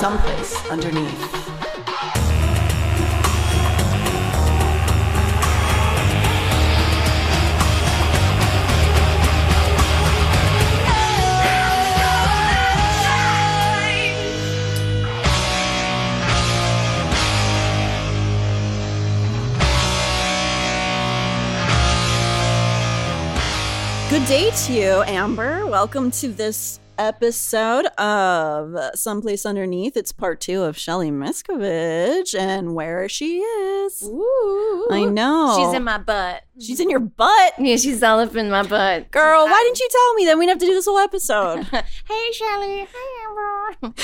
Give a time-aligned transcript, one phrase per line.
[0.00, 1.37] Someplace underneath.
[24.10, 25.66] Good day to you, Amber.
[25.66, 29.98] Welcome to this episode of Someplace Underneath.
[29.98, 34.02] It's part two of Shelly Miscavige and where she is.
[34.02, 34.88] Ooh.
[34.90, 35.54] I know.
[35.58, 36.42] She's in my butt.
[36.58, 37.52] She's in your butt.
[37.58, 39.10] Yeah, she's all up in my butt.
[39.10, 40.24] Girl, why didn't you tell me?
[40.24, 41.64] Then we'd have to do this whole episode.
[42.08, 42.88] hey, Shelly.
[42.90, 43.94] Hi, Amber.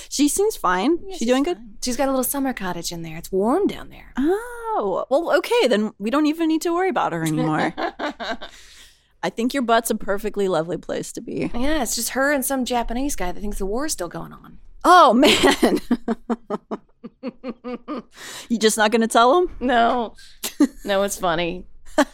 [0.10, 0.98] she seems fine.
[1.06, 1.56] Yeah, she she's doing good?
[1.56, 1.78] fine.
[1.82, 3.16] She's got a little summer cottage in there.
[3.16, 4.12] It's warm down there.
[4.18, 5.68] Oh, well, okay.
[5.68, 7.72] Then we don't even need to worry about her anymore.
[9.24, 11.50] I think your butt's a perfectly lovely place to be.
[11.54, 14.34] Yeah, it's just her and some Japanese guy that thinks the war is still going
[14.34, 14.58] on.
[14.84, 15.80] Oh, man.
[18.50, 19.50] you just not going to tell him?
[19.60, 20.14] No.
[20.84, 21.64] no, it's funny.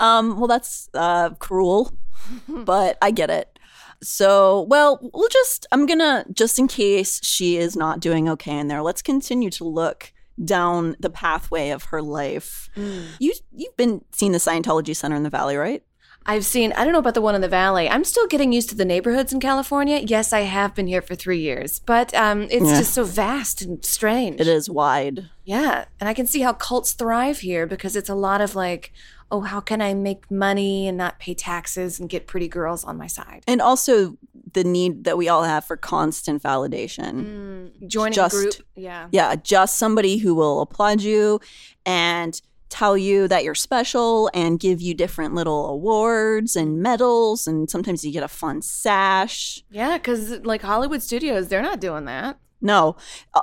[0.00, 1.92] Um, well, that's uh, cruel,
[2.48, 3.58] but I get it.
[4.02, 8.68] So, well, we'll just, I'm gonna, just in case she is not doing okay in
[8.68, 12.70] there, let's continue to look down the pathway of her life.
[13.18, 15.82] You, you've been seeing the Scientology Center in the Valley, right?
[16.26, 17.88] I've seen, I don't know about the one in the valley.
[17.88, 19.98] I'm still getting used to the neighborhoods in California.
[19.98, 22.78] Yes, I have been here for three years, but um, it's Yeah.
[22.78, 24.38] just so vast and strange.
[24.40, 25.30] It is wide.
[25.44, 25.86] Yeah.
[25.98, 28.92] And I can see how cults thrive here because it's a lot of like,
[29.32, 32.98] oh, how can I make money and not pay taxes and get pretty girls on
[32.98, 33.42] my side?
[33.48, 34.18] And also
[34.52, 37.70] the need that we all have for constant validation.
[37.80, 38.54] Mm, joining Just- a group.
[38.76, 39.08] Yeah.
[39.10, 41.40] Yeah, just somebody who will applaud you
[41.86, 47.46] and tell you that you're special and give you different little awards and medals.
[47.46, 49.62] And sometimes you get a fun sash.
[49.70, 49.98] Yeah.
[49.98, 52.38] Because like Hollywood studios, they're not doing that.
[52.62, 52.96] No,
[53.34, 53.42] uh,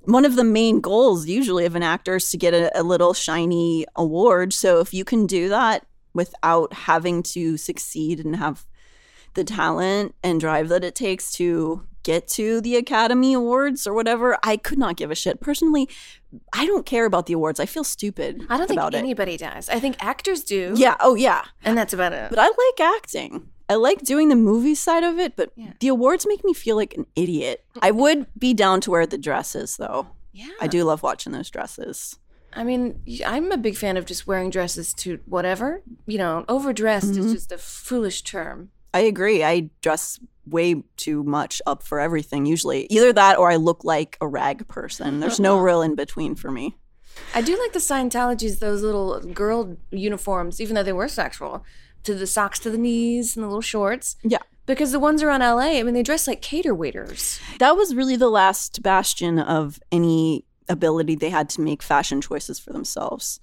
[0.00, 3.12] one of the main goals usually of an actor is to get a, a little
[3.12, 4.52] shiny award.
[4.52, 5.84] So if you can do that
[6.14, 8.64] without having to succeed and have
[9.34, 14.38] the talent and drive that it takes to get to the Academy Awards or whatever,
[14.42, 15.40] I could not give a shit.
[15.40, 15.88] Personally,
[16.52, 17.60] I don't care about the awards.
[17.60, 18.98] I feel stupid I don't think about it.
[18.98, 19.68] anybody does.
[19.68, 20.72] I think actors do.
[20.76, 21.42] Yeah, oh yeah.
[21.62, 22.30] And that's about it.
[22.30, 23.48] But I like acting.
[23.68, 25.72] I like doing the movie side of it, but Yeah.
[25.80, 27.64] the awards make me feel like an idiot.
[27.82, 30.06] I would be down to wear the dresses though.
[30.32, 30.48] yeah.
[30.60, 32.18] I do love watching those dresses.
[32.52, 35.82] I mean, I'm a big fan of just wearing dresses to whatever.
[36.06, 37.26] You know, overdressed Mm-hmm.
[37.26, 38.70] is just a foolish term.
[38.96, 39.44] I agree.
[39.44, 42.86] I dress way too much up for everything usually.
[42.86, 45.20] Either that or I look like a rag person.
[45.20, 46.76] There's no real in between for me.
[47.34, 51.62] I do like the Scientologies, those little girl uniforms, even though they were sexual,
[52.04, 54.16] to the socks to the knees and the little shorts.
[54.22, 54.38] Yeah.
[54.64, 57.38] Because the ones around LA, I mean, they dress like cater waiters.
[57.58, 62.58] That was really the last bastion of any ability they had to make fashion choices
[62.58, 63.40] for themselves.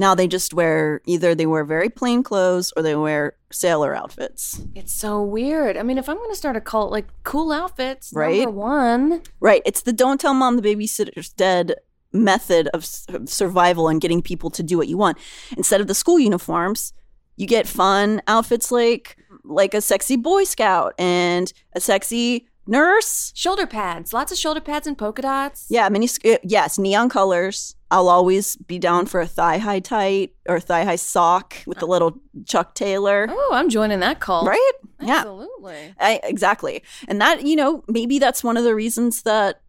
[0.00, 4.58] Now they just wear either they wear very plain clothes or they wear sailor outfits.
[4.74, 5.76] It's so weird.
[5.76, 8.40] I mean, if I'm going to start a cult, like cool outfits, Right?
[8.40, 9.22] number one.
[9.40, 9.60] Right.
[9.66, 11.74] It's the don't tell mom the babysitter's dead
[12.14, 12.86] method of
[13.28, 15.18] survival and getting people to do what you want.
[15.58, 16.94] Instead of the school uniforms,
[17.36, 23.32] you get fun outfits like like a sexy boy scout and a sexy nurse.
[23.34, 25.66] Shoulder pads, lots of shoulder pads and polka dots.
[25.68, 26.08] Yeah, mini
[26.42, 27.76] yes, neon colors.
[27.90, 31.86] I'll always be down for a thigh high tight or thigh high sock with the
[31.86, 31.90] uh.
[31.90, 33.26] little Chuck Taylor.
[33.28, 34.44] Oh, I'm joining that call.
[34.46, 34.72] Right?
[35.00, 35.18] Yeah.
[35.18, 35.94] Absolutely.
[35.98, 36.82] I, exactly.
[37.08, 39.60] And that, you know, maybe that's one of the reasons that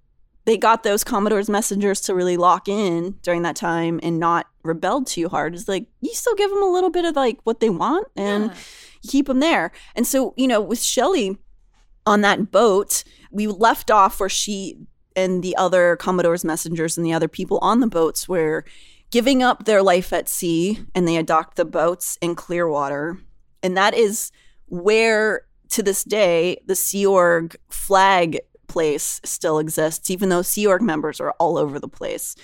[0.46, 5.04] they got those Commodore's messengers to really lock in during that time and not rebel
[5.04, 5.56] too hard.
[5.56, 8.46] Is like you still give them a little bit of like what they want and
[8.46, 8.56] Yeah.
[9.08, 9.72] keep them there.
[9.96, 11.38] And so, you know, with Shelley
[12.06, 14.78] on that boat, we left off where she
[15.16, 18.66] and the other Commodore's messengers and the other people on the boats were
[19.12, 23.18] giving up their life at sea and they docked the boats in Clearwater.
[23.62, 24.32] And that is
[24.68, 30.82] where, to this day, the Sea Org flag place still exists, even though Sea Org
[30.82, 32.36] members are all over the place.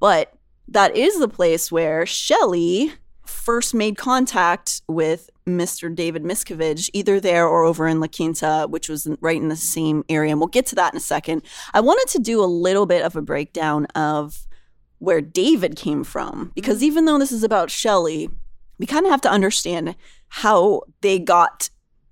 [0.00, 0.32] But
[0.68, 2.92] that is the place where Shelley
[3.26, 5.94] first made contact with Mr.
[5.94, 10.04] David Miscavige, either there or over in La Quinta, which was right in the same
[10.08, 10.30] area.
[10.30, 11.42] And we'll get to that in a second.
[11.74, 14.46] I wanted to do a little bit of a breakdown of
[14.98, 16.84] where David came from, because mm-hmm.
[16.84, 18.30] even though this is about Shelley,
[18.78, 19.96] we kind of have to understand
[20.28, 21.68] how they got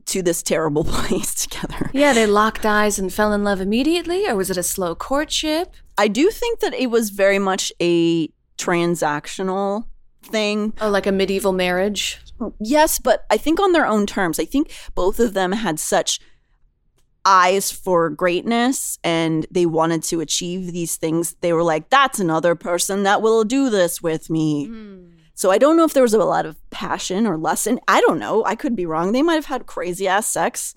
[0.06, 1.90] to this terrible place together.
[1.94, 5.72] Yeah, they locked eyes and fell in love immediately, or was it a slow courtship?
[5.96, 8.28] I do think that it was very much a
[8.58, 9.86] transactional
[10.22, 10.74] thing.
[10.80, 12.20] Oh, like a medieval marriage?
[12.60, 14.38] Yes, but I think on their own terms.
[14.38, 16.20] I think both of them had such
[17.24, 21.36] eyes for greatness and they wanted to achieve these things.
[21.40, 24.66] They were like, that's another person that will do this with me.
[25.34, 27.80] So I don't know if there was a lot of passion or lesson.
[27.88, 28.44] I don't know.
[28.44, 29.12] I could be wrong.
[29.12, 30.74] They might have had crazy ass sex.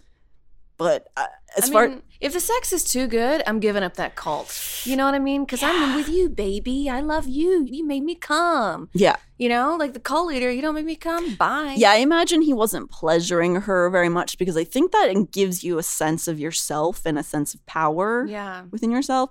[0.77, 1.27] But uh,
[1.57, 4.81] as I far mean, if the sex is too good, I'm giving up that cult.
[4.83, 5.43] You know what I mean?
[5.45, 6.89] Because I'm with you, baby.
[6.89, 7.65] I love you.
[7.69, 8.89] You made me come.
[8.93, 9.15] yeah.
[9.37, 11.35] You know, like the cult leader, you don't make me come.
[11.35, 11.75] Bye.
[11.77, 15.77] Yeah, I imagine he wasn't pleasuring her very much because I think that gives you
[15.77, 18.25] a sense of yourself and a sense of power.
[18.25, 18.63] Yeah.
[18.71, 19.29] within yourself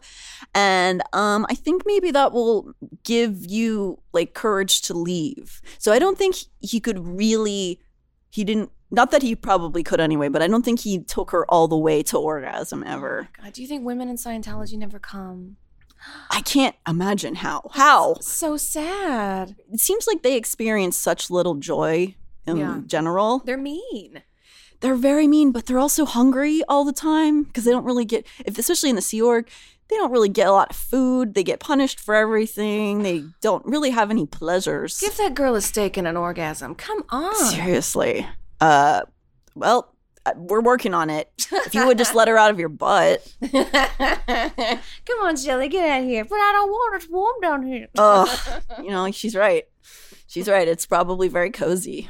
[0.54, 5.98] and um i think maybe that will give you like courage to leave so i
[5.98, 7.80] don't think he could really
[8.30, 11.44] he didn't not that he probably could anyway but i don't think he took her
[11.50, 14.98] all the way to orgasm oh ever God, do you think women in Scientology never
[14.98, 15.56] come?
[16.30, 19.56] i can't imagine how how So sad.
[19.72, 22.14] it seems like they experience such little joy
[22.46, 22.80] in Yeah.
[22.86, 24.22] general They're mean.
[24.80, 28.26] they're very mean, but they're also hungry all the time because they don't really get,
[28.44, 29.48] if especially in the Sea Org,
[29.88, 31.32] they don't really get a lot of food.
[31.32, 33.02] They get punished for everything.
[33.02, 35.00] They don't really have any pleasures.
[35.00, 36.74] Give that girl a steak and an orgasm.
[36.74, 37.34] Come on.
[37.34, 38.26] Seriously.
[38.64, 39.02] Uh,
[39.54, 39.94] well,
[40.26, 41.30] uh, we're working on it.
[41.52, 43.26] If you would just let her out of your butt.
[43.52, 46.24] Come on, Shelly, get out of here.
[46.24, 47.04] But I don't want it.
[47.04, 47.88] It's warm down here.
[47.96, 49.64] Oh, you know, she's right.
[50.26, 50.66] She's right.
[50.66, 52.08] It's probably very cozy.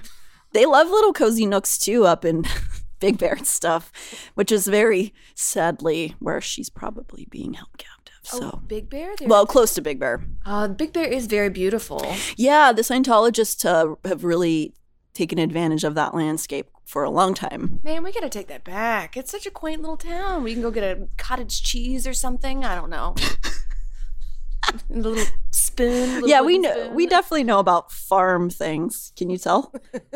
[0.52, 2.44] They love little cozy nooks too up in
[3.00, 3.90] Big Bear and stuff,
[4.34, 8.14] which is very sadly where she's probably being held captive.
[8.22, 9.14] So, Oh, Big Bear?
[9.18, 10.24] They're- well, close to Big Bear.
[10.46, 12.06] uh, Big Bear is very beautiful.
[12.36, 14.72] Yeah, the Scientologists uh, have really
[15.14, 17.80] taken advantage of that landscape for a long time.
[17.82, 19.16] Man, we gotta take that back.
[19.16, 20.42] It's such a quaint little town.
[20.42, 22.64] We can go get a cottage cheese or something.
[22.64, 23.14] I don't know.
[24.68, 26.14] a little spoon.
[26.14, 26.94] little yeah, we know spoon.
[26.94, 29.12] we definitely know about farm things.
[29.16, 29.72] Can you tell?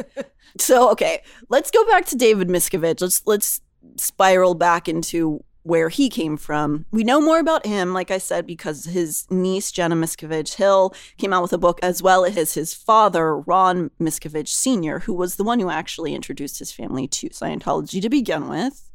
[0.58, 3.00] so okay, let's go back to David Miscavige.
[3.00, 3.60] Let's let's
[3.96, 6.86] spiral back into where he came from.
[6.90, 11.34] We know more about him, like I said, because his niece Jenna Miscavige Hill came
[11.34, 15.44] out with a book, as well as his father Ron Miscavige Sr., who was the
[15.44, 18.88] one who actually introduced his family to Scientology to begin with.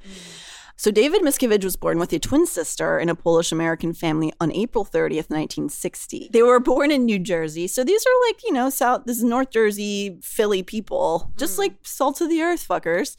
[0.76, 4.52] So David Miscavige was born with a twin sister in a Polish American family on
[4.52, 6.32] April 30th, 1960.
[6.34, 7.68] They were born in New Jersey.
[7.68, 11.60] So these are like, you know, South this is North Jersey, Philly people, just mm.
[11.60, 13.16] like salt of the earth fuckers.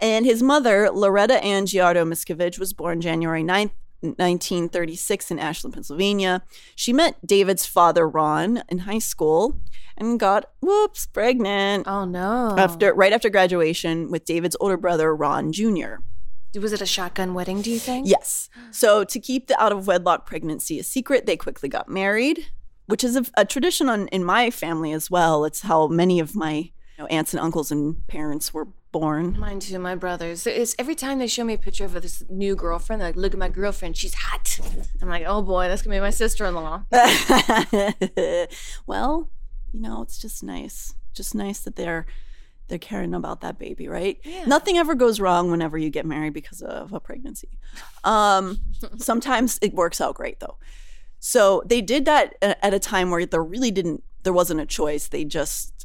[0.00, 6.42] And his mother, Loretta Ann Giardo Miscavige, was born January 9th, 1936 in Ashland, Pennsylvania.
[6.76, 9.56] She met David's father, Ron, in high school
[9.96, 12.54] and got, whoops, pregnant Oh no.
[12.56, 15.96] after right after graduation with David's older brother, Ron Jr.
[16.54, 17.62] was it a shotgun wedding?
[17.62, 18.06] Do you think?
[18.08, 18.48] Yes.
[18.70, 22.46] So to keep the out of wedlock pregnancy a secret, they quickly got married,
[22.86, 25.44] which is a, a tradition on, in my family as well.
[25.44, 29.38] It's how many of my you know, aunts and uncles and parents were born.
[29.38, 30.46] Mine too, my brothers.
[30.46, 33.32] It's every time they show me a picture of this new girlfriend, they're like, look
[33.32, 34.58] at my girlfriend, she's hot.
[35.00, 36.84] I'm like, oh boy, that's gonna be my sister in law.
[38.86, 39.30] well,
[39.72, 40.94] you know, it's just nice.
[41.14, 42.06] Just nice that they're
[42.68, 44.18] they're caring about that baby, right?
[44.24, 44.44] Yeah.
[44.44, 47.58] Nothing ever goes wrong whenever you get married because of a pregnancy.
[48.04, 48.60] Um,
[48.98, 50.58] sometimes it works out great though.
[51.18, 55.08] So they did that at a time where there really didn't there wasn't a choice.
[55.08, 55.77] They just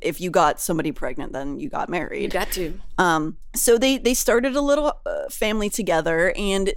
[0.00, 2.22] if you got somebody pregnant, then you got married.
[2.22, 2.78] You got to.
[2.98, 6.72] Um, so they they started a little uh, family together, and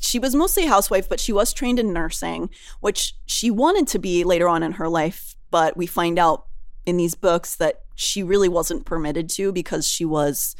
[0.00, 2.50] she was mostly a housewife, but she was trained in nursing,
[2.80, 5.36] which she wanted to be later on in her life.
[5.50, 6.46] But we find out
[6.84, 10.54] in these books that she really wasn't permitted to because she was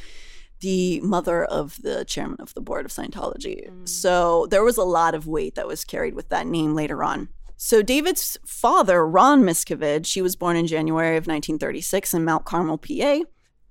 [0.60, 3.70] the mother of the chairman of the board of Scientology.
[3.88, 7.28] So there was a lot of weight that was carried with that name later on.
[7.60, 12.78] So David's father, Ron Miscavige, he was born in January of 1936 in Mount Carmel,
[12.78, 13.22] PA.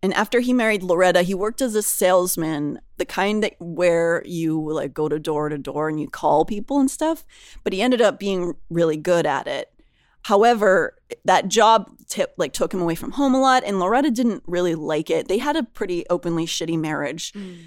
[0.03, 4.61] And after he married Loretta, he worked as a salesman, the kind that where you
[4.73, 7.25] like go to door to door and you call people and stuff.
[7.63, 9.71] But he ended up being really good at it.
[10.23, 14.43] However, that job tip like took him away from home a lot, and Loretta didn't
[14.45, 15.29] really like it.
[15.29, 17.31] They had a pretty openly shitty marriage.
[17.31, 17.59] Mm.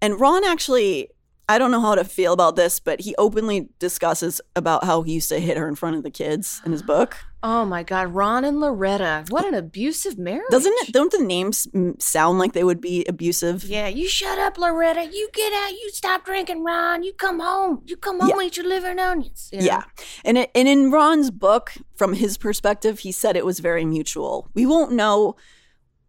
[0.00, 1.10] And Ron actually,
[1.48, 5.12] I don't know how to feel about this, but he openly discusses about how he
[5.12, 7.16] used to hit her in front of the kids in his book.
[7.40, 9.24] Oh my God, Ron and Loretta.
[9.28, 10.50] What an abusive marriage.
[10.50, 10.92] Doesn't it?
[10.92, 11.68] Don't the names
[12.00, 13.62] sound like they would be abusive?
[13.62, 15.04] Yeah, you shut up, Loretta.
[15.04, 15.70] You get out.
[15.70, 17.04] You stop drinking, Ron.
[17.04, 17.82] You come home.
[17.86, 18.44] You come home, Yeah.
[18.46, 19.48] eat your liver and onions.
[19.52, 19.66] you know?
[19.66, 19.82] Yeah.
[20.24, 24.48] And it, and in Ron's book, from his perspective, he said it was very mutual.
[24.54, 25.36] We won't know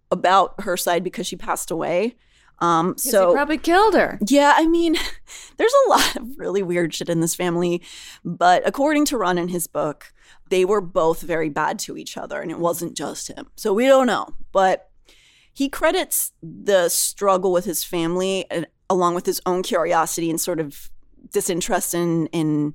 [0.10, 2.16] about her side because she passed away.
[2.60, 4.18] Um, so probably killed her.
[4.28, 4.96] yeah, I mean,
[5.58, 7.82] there's a lot of really weird shit in this family,
[8.26, 10.12] but according to Ron in his book,
[10.50, 13.48] they were both very bad to each other, and it wasn't just him.
[13.56, 14.90] So we don't know, but
[15.54, 20.60] he credits the struggle with his family uh, along with his own curiosity and sort
[20.60, 20.90] of
[21.32, 22.74] disinterest in in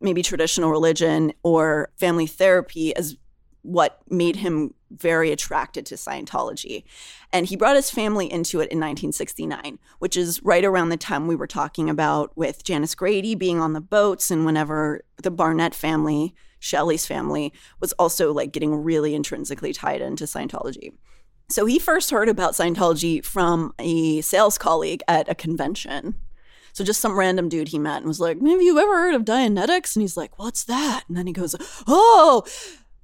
[0.00, 3.16] maybe traditional religion or family therapy as
[3.64, 6.84] what made him very attracted to Scientology.
[7.32, 11.26] And he brought his family into it in 1969, which is right around the time
[11.26, 15.74] we were talking about with Janice Grady being on the boats and whenever the Barnett
[15.74, 20.92] family, Shelley's family, was also like getting really intrinsically tied into Scientology.
[21.48, 26.14] So he first heard about Scientology from a sales colleague at a convention.
[26.72, 29.24] So just some random dude he met and was like, "Have you ever heard of
[29.24, 31.54] Dianetics?" And he's like, "What's that?" And then he goes,
[31.86, 32.42] "Oh,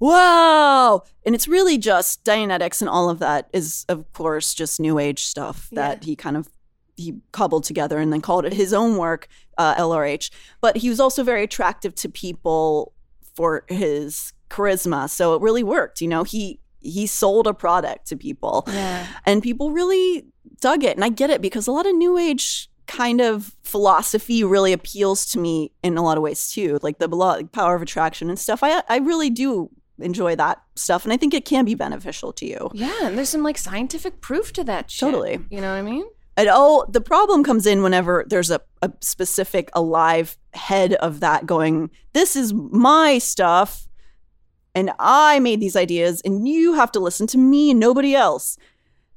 [0.01, 4.99] wow!" And it's really just Dianetics and all of that is, of course, just New
[4.99, 6.49] Age stuff that he kind of
[6.97, 9.27] he cobbled together and then called it his own work,
[9.57, 10.29] uh, LRH.
[10.59, 12.93] But he was also very attractive to people
[13.35, 16.01] for his charisma, so it really worked.
[16.01, 19.05] You know, he he sold a product to people Yeah.
[19.25, 20.25] and people really
[20.61, 24.43] dug it and i get it because a lot of new age kind of philosophy
[24.43, 27.81] really appeals to me in a lot of ways too like the like power of
[27.83, 29.69] attraction and stuff i i really do
[30.03, 33.29] enjoy that stuff and i think it can be beneficial to you Yeah, and there's
[33.29, 34.99] some like scientific proof to that shit.
[34.99, 35.39] Totally.
[35.49, 36.05] You know what I mean?
[36.37, 41.45] and oh the problem comes in whenever there's a, a specific alive head of that
[41.45, 43.87] going this is my stuff
[44.73, 48.57] and i made these ideas and you have to listen to me and nobody else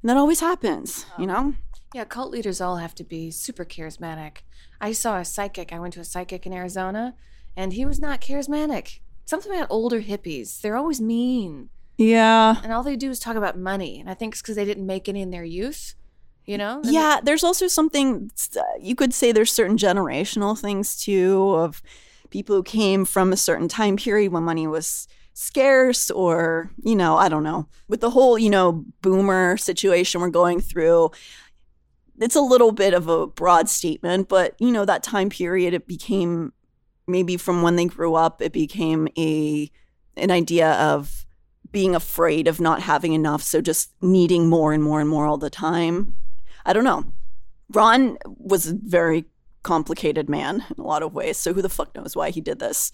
[0.01, 1.21] and that always happens oh.
[1.21, 1.53] you know
[1.93, 4.39] Yeah, cult leaders all have to be super charismatic.
[4.81, 5.71] I saw a psychic.
[5.71, 7.15] I went to a psychic in Arizona,
[7.55, 8.99] and he was not charismatic.
[9.25, 10.61] Something about older hippies.
[10.61, 13.99] They're always mean, yeah and all they do is talk about money.
[13.99, 15.95] And I think it's because they didn't make any in their youth.
[16.45, 16.81] You know?
[16.81, 21.81] And Yeah, there's also something uh, you could say there's certain generational things too of
[22.29, 27.17] people who came from a certain time period when money was scarce or, you know,
[27.17, 27.67] I don't know.
[27.87, 31.11] With the whole, you know, boomer situation we're going through,
[32.19, 35.87] it's a little bit of a broad statement, but you know, that time period it
[35.87, 36.53] became
[37.07, 39.71] maybe from when they grew up, it became a
[40.17, 41.25] an idea of
[41.71, 45.37] being afraid of not having enough, so just needing more and more and more all
[45.37, 46.15] the time.
[46.65, 47.05] I don't know.
[47.71, 49.25] Ron was a very
[49.63, 51.37] complicated man in a lot of ways.
[51.37, 52.91] So who the fuck knows why he did this?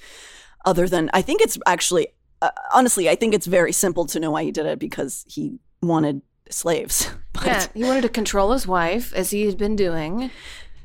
[0.66, 2.08] Other than I think it's actually,
[2.42, 5.60] uh, honestly, I think it's very simple to know why he did it because he
[5.82, 7.10] wanted slaves.
[7.34, 10.32] But Yeah, he wanted to control his wife as he had been doing.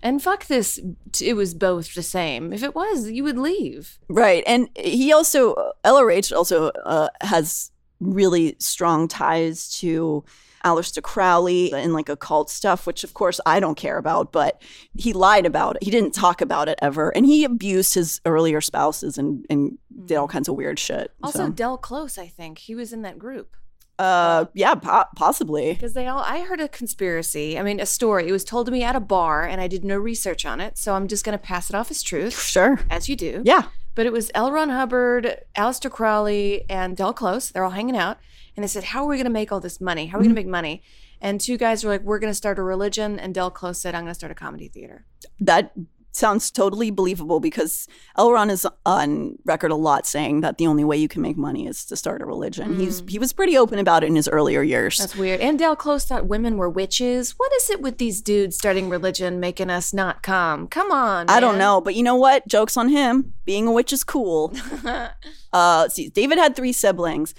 [0.06, 0.78] And fuck this,
[1.20, 2.52] it was both the same.
[2.52, 3.98] If it was, you would leave.
[4.08, 10.24] right, and he also LRH also uh, has really strong ties to.
[10.64, 14.60] Aleister Crowley and like occult stuff, which of course I don't care about, but
[14.96, 15.84] he lied about it.
[15.84, 17.10] He didn't talk about it ever.
[17.10, 21.12] And he abused his earlier spouses and, and did all kinds of weird shit.
[21.22, 21.50] Also, so.
[21.50, 23.56] Del Close, I think he was in that group
[23.98, 25.72] Uh, yeah, po- possibly.
[25.72, 26.20] because they all.
[26.20, 27.58] I heard a conspiracy.
[27.58, 28.28] I mean, a story.
[28.28, 30.76] It was told to me at a bar, and I did no research on it,
[30.76, 32.78] so I'm just going to pass it off as truth, Sure.
[32.90, 33.42] as you do.
[33.44, 33.64] Yeah.
[33.94, 34.52] But it was L.
[34.52, 37.48] Ron Hubbard, Aleister Crowley, and Del Close.
[37.50, 38.18] They're all hanging out.
[38.54, 40.06] And they said, How are we going to make all this money?
[40.06, 40.82] How are we going to make money?
[41.22, 43.18] And two guys were like, We're going to start a religion.
[43.18, 45.06] And Del Close said, I'm going to start a comedy theater.
[45.40, 45.72] That
[46.16, 48.32] sounds totally believable because L.
[48.32, 51.66] Ron is on record a lot saying that the only way you can make money
[51.66, 52.78] is to start a religion.
[52.78, 54.98] He's he was pretty open about it in his earlier years.
[54.98, 55.40] That's weird.
[55.40, 57.32] And Del Close thought women were witches.
[57.36, 60.68] What is it with these dudes starting religion making us not come?
[60.68, 61.28] Come on.
[61.28, 62.46] I don't know, but you know what?
[62.48, 63.34] Jokes on him.
[63.44, 64.54] Being a witch is cool.
[65.52, 67.34] uh, see, David had three siblings.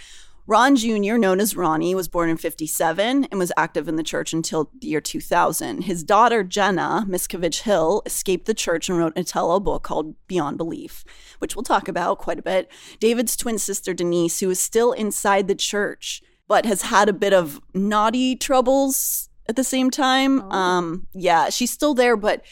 [0.48, 4.34] Ron Jr., known as Ronnie, was born in 57 and was active in the church
[4.34, 5.82] until the year 2000.
[5.84, 10.16] His daughter, Jenna Miscavige Hill, escaped the church and wrote a tell all book called
[10.28, 11.04] Beyond Belief,
[11.40, 12.72] which we'll talk about quite a bit.
[13.00, 17.34] David's twin sister, Denise, who is still inside the church but has had a bit
[17.34, 20.42] of naughty troubles at the same time.
[20.42, 20.52] Oh.
[20.52, 22.44] Um, yeah, she's still there, but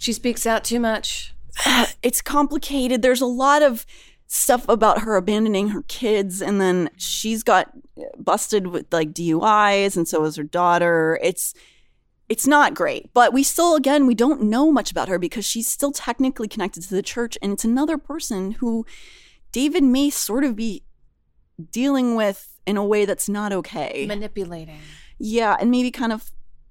[0.00, 1.34] She speaks out too much.
[2.04, 3.02] it's complicated.
[3.02, 3.84] There's a lot of
[4.30, 7.72] stuff about her abandoning her kids and then she's got
[8.18, 11.18] busted with like DUIs and so is her daughter.
[11.22, 11.54] It's
[12.28, 13.10] it's not great.
[13.14, 16.82] But we still again we don't know much about her because she's still technically connected
[16.82, 18.84] to the church and it's another person who
[19.50, 20.84] David may sort of be
[21.72, 24.04] dealing with in a way that's not okay.
[24.06, 24.78] Manipulating.
[25.18, 26.30] Yeah, and maybe kind of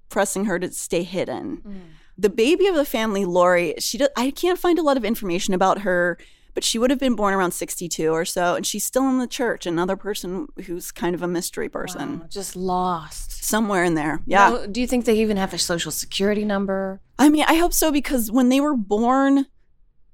[0.09, 1.81] pressing her to stay hidden Mm.
[2.17, 5.53] the baby of the family, Lori, she does, I can't find a lot of information
[5.55, 6.17] about her,
[6.57, 9.27] but she would have been born around 62 or so, and she's still in the
[9.27, 9.67] church.
[9.67, 13.43] Another person who's kind of a mystery person Wow, just lost.
[13.43, 14.21] somewhere in there.
[14.25, 14.49] Yeah.
[14.49, 16.99] No, do you think they even have a social security number?
[17.19, 19.45] I mean, I hope so because when they were born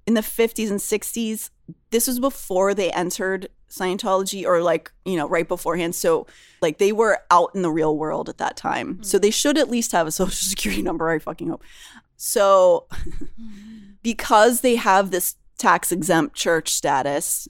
[0.05, 1.50] in the 50s and 60s,
[1.91, 5.95] this was before they entered Scientology or like, you know, right beforehand.
[5.95, 6.27] So,
[6.62, 8.95] like, they were out in the real world at that time.
[8.95, 9.03] Hmm.
[9.03, 11.09] So, they should at least have a social security number.
[11.09, 11.63] I fucking hope.
[12.17, 12.88] So,
[14.03, 17.48] because they have this tax exempt church status,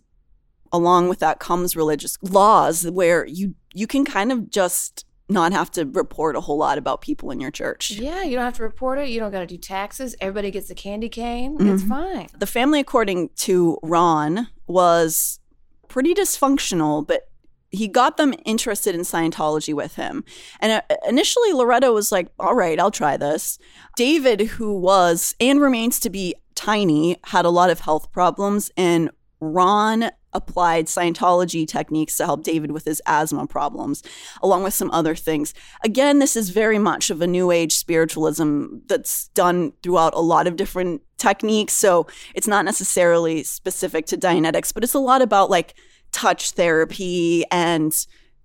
[0.71, 5.71] along with that comes religious laws where you you can kind of just not have
[5.71, 7.89] to report a whole lot about people in your church.
[7.89, 9.09] Yeah, you don't have to report it.
[9.09, 10.15] You don't got to do taxes.
[10.21, 11.57] Everybody gets a candy cane.
[11.57, 11.73] Mm-hmm.
[11.73, 12.27] It's fine.
[12.37, 15.39] The family, according to Ron, was
[15.87, 17.23] pretty dysfunctional, but
[17.71, 20.23] he got them interested in Scientology with him.
[20.59, 23.57] And uh, initially, Loretta was like, all right, I'll try this.
[23.95, 29.09] David, who was and remains to be tiny, had a lot of health problems, and
[29.39, 34.03] Ron applied Scientology techniques to help David with his asthma problems,
[34.41, 35.53] along with some other things.
[35.83, 40.47] Again, this is very much of a new age spiritualism that's done throughout a lot
[40.47, 41.73] of different techniques.
[41.73, 45.75] So it's not necessarily specific to Dianetics, but it's a lot about like
[46.11, 47.93] touch therapy and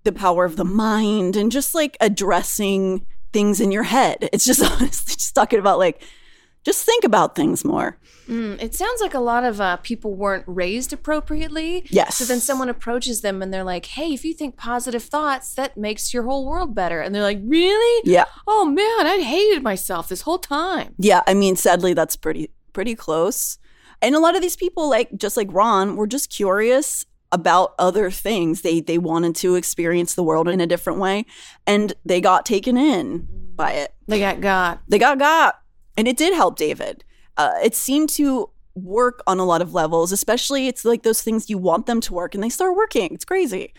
[0.03, 4.29] the power of the mind and just like addressing things in your head.
[4.33, 6.01] It's just honestly just talking about like,
[6.63, 7.97] just think about things more.
[8.27, 11.85] Mm, it sounds like a lot of uh, people weren't raised appropriately.
[11.89, 12.17] Yes.
[12.17, 15.77] So then someone approaches them and they're like, hey, if you think positive thoughts, that
[15.77, 17.01] makes your whole world better.
[17.01, 18.09] And they're like, really?
[18.09, 18.25] Yeah.
[18.45, 20.93] Oh, man, I hated myself this whole time.
[20.97, 23.57] Yeah, I mean, sadly, that's pretty pretty close.
[24.01, 28.09] And a lot of these people, like just like Ron, were just curious about other
[28.11, 28.61] things.
[28.61, 31.25] They they wanted to experience the world in a different way,
[31.65, 33.93] and they got taken in by it.
[34.07, 34.81] They got got.
[34.87, 35.59] They got got,
[35.99, 37.03] and it did help David.
[37.35, 40.13] Uh, it seemed to work on a lot of levels.
[40.13, 43.13] Especially, it's like those things you want them to work, and they start working.
[43.13, 43.73] It's crazy.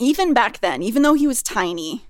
[0.00, 2.06] Even back then, even though he was tiny,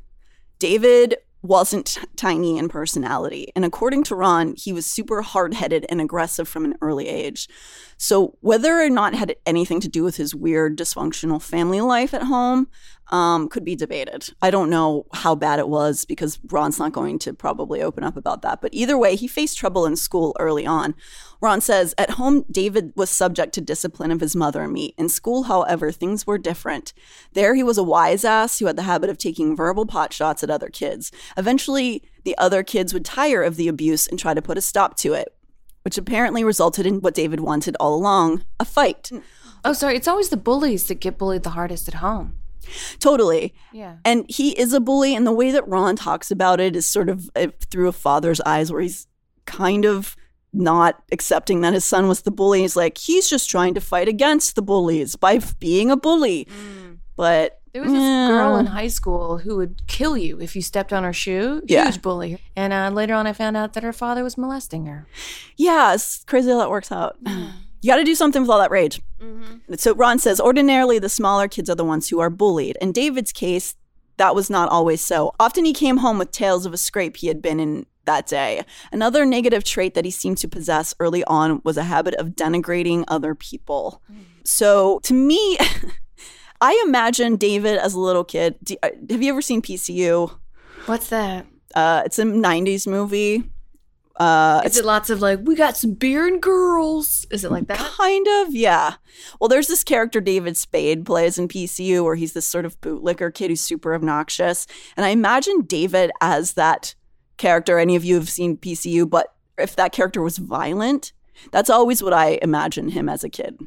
[0.60, 3.50] David wasn't t- tiny in personality.
[3.56, 7.48] And according to Ron, he was super hard headed and aggressive from an early age.
[7.96, 12.22] So, whether or not had anything to do with his weird, dysfunctional family life at
[12.22, 12.68] home
[13.12, 14.30] um, could be debated.
[14.40, 18.16] I don't know how bad it was because Ron's not going to probably open up
[18.16, 18.62] about that.
[18.62, 20.94] But either way, he faced trouble in school early on.
[21.42, 24.94] Ron says, At home, David was subject to discipline of his mother and me.
[24.96, 26.94] In school, however, things were different.
[27.34, 30.42] There, he was a wise ass who had the habit of taking verbal pot shots
[30.42, 31.12] at other kids.
[31.36, 34.96] Eventually, the other kids would tire of the abuse and try to put a stop
[34.98, 35.34] to it,
[35.82, 39.10] which apparently resulted in what David wanted all along a fight.
[39.64, 39.96] Oh, sorry.
[39.96, 42.38] It's always the bullies that get bullied the hardest at home.
[43.00, 43.54] Totally.
[43.72, 43.96] Yeah.
[44.04, 47.08] And he is a bully, and the way that Ron talks about it is sort
[47.08, 49.06] of uh, through a father's eyes, where he's
[49.44, 50.16] kind of
[50.52, 52.60] not accepting that his son was the bully.
[52.60, 56.46] He's like, he's just trying to fight against the bullies by being a bully.
[57.16, 60.92] But There was this girl in high school who would kill you if you stepped
[60.92, 61.62] on her shoe.
[61.66, 61.84] Yeah.
[61.84, 62.38] Huge bully.
[62.54, 65.06] And uh, later on, I found out that her father was molesting her.
[65.56, 67.16] Yeah, it's crazy how that works out.
[67.82, 69.02] You got to do something with all that rage.
[69.20, 69.74] Mm-hmm.
[69.74, 72.78] So Ron says, ordinarily the smaller kids are the ones who are bullied.
[72.80, 73.74] In David's case,
[74.16, 75.34] that was not always so.
[75.40, 78.64] Often he came home with tales of a scrape he had been in that day.
[78.92, 83.04] Another negative trait that he seemed to possess early on was a habit of denigrating
[83.08, 84.00] other people.
[84.44, 85.58] So to me,
[86.60, 88.56] I imagine David as a little kid.
[88.62, 90.32] Do- uh, have you ever seen PCU?
[90.86, 91.46] What's that?
[91.74, 93.44] Uh, it's a 90s movie.
[94.22, 97.26] Uh, Is it lots of like, we got some beer and girls?
[97.32, 97.78] Is it like that?
[97.78, 98.94] Kind of, yeah.
[99.40, 103.34] Well, there's this character David Spade plays in PCU where he's this sort of bootlicker
[103.34, 104.68] kid who's super obnoxious.
[104.96, 106.94] And I imagine David as that
[107.36, 107.80] character.
[107.80, 111.12] Any of you have seen PCU, but if that character was violent,
[111.50, 113.58] that's always what I imagine him as a kid.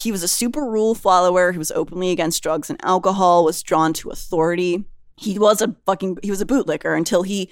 [0.00, 1.50] He was a super rule follower.
[1.50, 4.84] He was openly against drugs and alcohol, was drawn to authority.
[5.16, 7.50] He was a fucking he was a bootlicker until he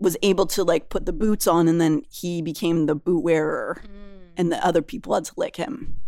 [0.00, 3.82] was able to like put the boots on and then he became the boot wearer
[4.36, 6.00] and the other people had to lick him.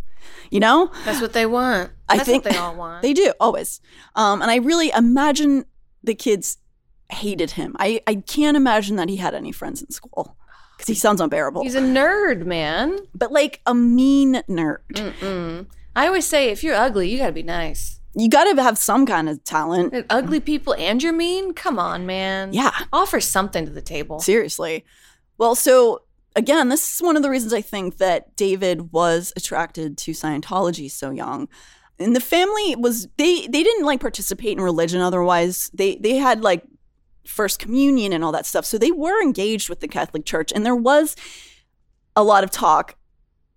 [0.49, 0.91] You know?
[1.05, 1.91] That's what they want.
[2.09, 3.01] I That's think what they all want.
[3.03, 3.81] They do, always.
[4.15, 5.65] Um, and I really imagine
[6.03, 6.57] the kids
[7.11, 7.75] hated him.
[7.79, 10.35] I, I can't imagine that he had any friends in school
[10.75, 11.63] because he sounds unbearable.
[11.63, 12.97] He's a nerd, man.
[13.13, 14.79] but like a mean nerd.
[14.93, 15.67] Mm-mm.
[15.95, 17.99] I always say, if you're ugly, you got to be nice.
[18.15, 19.93] You got to have some kind of talent.
[19.93, 21.53] And ugly people and you're mean?
[21.53, 22.53] Come on, man.
[22.53, 22.71] Yeah.
[22.91, 24.19] Offer something to the table.
[24.19, 24.85] Seriously.
[25.37, 26.03] Well, so
[26.35, 30.89] again, this is one of the reasons I think that David was attracted to Scientology
[30.89, 31.47] so young.
[31.99, 35.69] And the family was they they didn't like participate in religion otherwise.
[35.73, 36.63] They they had like
[37.25, 38.65] first communion and all that stuff.
[38.65, 41.15] So they were engaged with the Catholic Church and there was
[42.15, 42.95] a lot of talk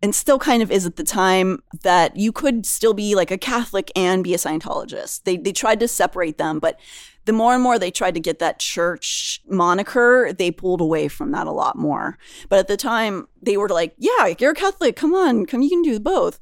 [0.03, 3.39] and still kind of is at the time that you could still be like a
[3.39, 5.25] Catholic and be a Scientologist.
[5.25, 6.79] They they tried to separate them, but
[7.25, 11.33] the more and more they tried to get that church moniker, they pulled away from
[11.33, 12.19] that a lot more.
[12.49, 14.97] But at the time, they were like, "Yeah, you're a Catholic.
[14.97, 15.63] Come on, come.
[15.63, 16.39] You can do both."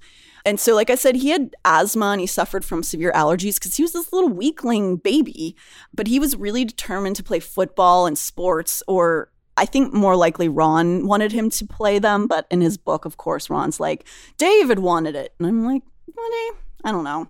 [0.46, 3.76] And so, like I said, he had asthma and he suffered from severe allergies because
[3.76, 5.56] he was this little weakling baby.
[5.94, 10.48] But he was really determined to play football and sports, or I think more likely
[10.48, 12.26] Ron wanted him to play them.
[12.26, 15.34] But in his book, of course, Ron's like, David wanted it.
[15.38, 16.54] And I'm like, what?
[16.84, 17.28] I don't know.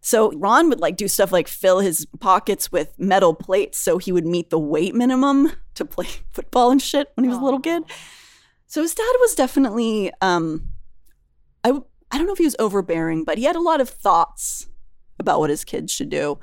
[0.00, 4.12] So Ron would like do stuff like fill his pockets with metal plates so he
[4.12, 7.60] would meet the weight minimum to play football and shit when he was a little
[7.60, 7.82] kid.
[8.66, 10.70] So his dad was definitely um
[11.64, 11.70] I
[12.10, 14.68] I don't know if he was overbearing, but he had a lot of thoughts
[15.18, 16.38] about what his kids should do.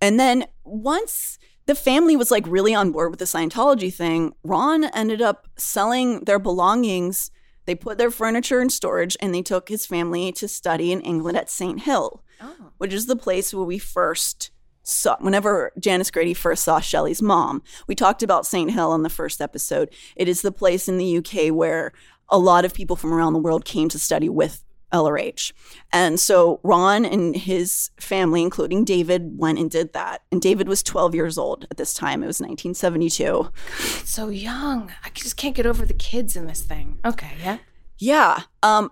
[0.00, 4.84] And then once the family was like really on board with the Scientology thing, Ron
[4.84, 7.30] ended up selling their belongings.
[7.66, 11.36] They put their furniture in storage and they took his family to study in England
[11.38, 11.82] at St.
[11.82, 12.72] Hill Oh.
[12.78, 14.50] which is the place where we first
[14.82, 17.62] saw whenever Janice Grady first saw Shelley's mom.
[17.86, 18.72] We talked about St.
[18.72, 19.90] Hill in the first episode.
[20.16, 21.92] It is the place in the UK where
[22.28, 25.52] a lot of people from around the world came to study with LRH.
[25.92, 30.22] And so Ron and his family, including David, went and did that.
[30.30, 32.22] And David was 12 years old at this time.
[32.22, 33.50] It was 1972.
[33.78, 34.92] It's so young.
[35.04, 36.98] I just can't get over the kids in this thing.
[37.04, 37.58] Okay, yeah.
[37.98, 38.42] Yeah.
[38.62, 38.90] Um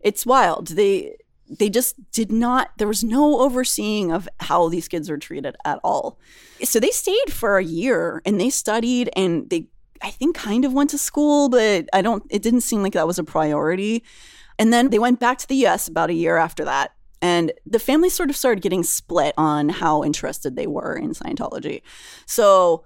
[0.00, 0.68] it's wild.
[0.68, 1.16] They
[1.48, 5.78] they just did not there was no overseeing of how these kids were treated at
[5.84, 6.18] all.
[6.62, 9.68] So they stayed for a year and they studied and they
[10.02, 13.06] I think kind of went to school, but I don't it didn't seem like that
[13.06, 14.04] was a priority.
[14.58, 16.92] And then they went back to the US about a year after that.
[17.22, 21.80] And the family sort of started getting split on how interested they were in Scientology.
[22.26, 22.84] So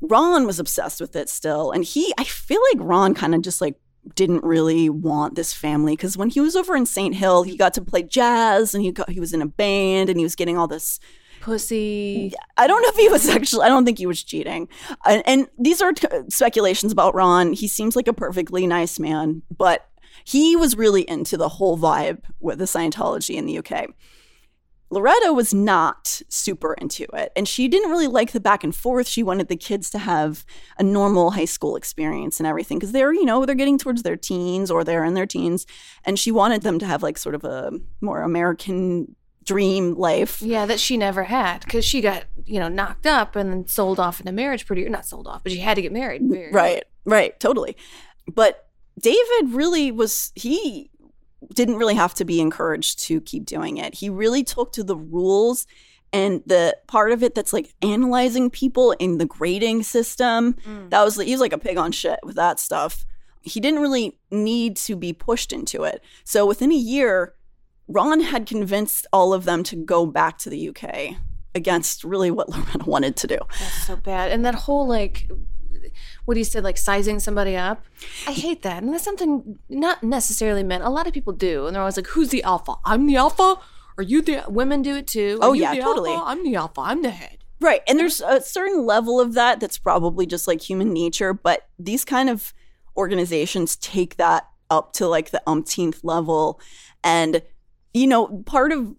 [0.00, 1.70] Ron was obsessed with it still.
[1.70, 3.76] And he, I feel like Ron kind of just like
[4.14, 7.14] didn't really want this family because when he was over in St.
[7.14, 10.18] Hill, he got to play jazz and he got, he was in a band and
[10.18, 11.00] he was getting all this.
[11.40, 12.32] Pussy.
[12.56, 13.64] I don't know if he was actually.
[13.64, 14.68] I don't think he was cheating.
[15.04, 17.52] And, and these are t- uh, speculations about Ron.
[17.52, 19.88] He seems like a perfectly nice man, but
[20.26, 23.90] he was really into the whole vibe with the Scientology in the UK.
[24.90, 29.06] Loretta was not super into it, and she didn't really like the back and forth.
[29.06, 30.44] She wanted the kids to have
[30.78, 34.16] a normal high school experience and everything because they're, you know, they're getting towards their
[34.16, 35.64] teens or they're in their teens,
[36.04, 40.42] and she wanted them to have like sort of a more American dream life.
[40.42, 44.00] Yeah, that she never had because she got, you know, knocked up and then sold
[44.00, 46.22] off into marriage pretty, not sold off, but she had to get married.
[46.24, 47.76] very Right, right, totally.
[48.32, 48.65] But
[49.00, 50.90] David really was, he
[51.52, 53.94] didn't really have to be encouraged to keep doing it.
[53.94, 55.66] He really took to the rules
[56.12, 60.54] and the part of it that's like analyzing people in the grading system.
[60.54, 60.90] Mm.
[60.90, 63.04] That was, he was like a pig on shit with that stuff.
[63.42, 66.02] He didn't really need to be pushed into it.
[66.24, 67.34] So within a year,
[67.88, 71.16] Ron had convinced all of them to go back to the UK
[71.54, 73.38] against really what Loretta wanted to do.
[73.58, 74.32] That's so bad.
[74.32, 75.30] And that whole like,
[76.24, 77.84] what he said, like sizing somebody up.
[78.26, 78.82] I hate that.
[78.82, 80.84] And that's something not necessarily meant.
[80.84, 81.66] A lot of people do.
[81.66, 82.74] And they're always like, who's the alpha?
[82.84, 83.58] I'm the alpha?
[83.98, 85.38] Are you the women do it too?
[85.40, 86.10] Are Oh, yeah, totally.
[86.10, 86.24] alpha?
[86.30, 86.80] I'm the alpha.
[86.82, 87.38] I'm the head.
[87.60, 87.80] Right.
[87.88, 92.04] And there's a certain level of that that's probably just like human nature, but these
[92.04, 92.52] kind of
[92.96, 96.60] organizations take that up to like the umpteenth level.
[97.02, 97.40] And,
[97.94, 98.94] you know, part of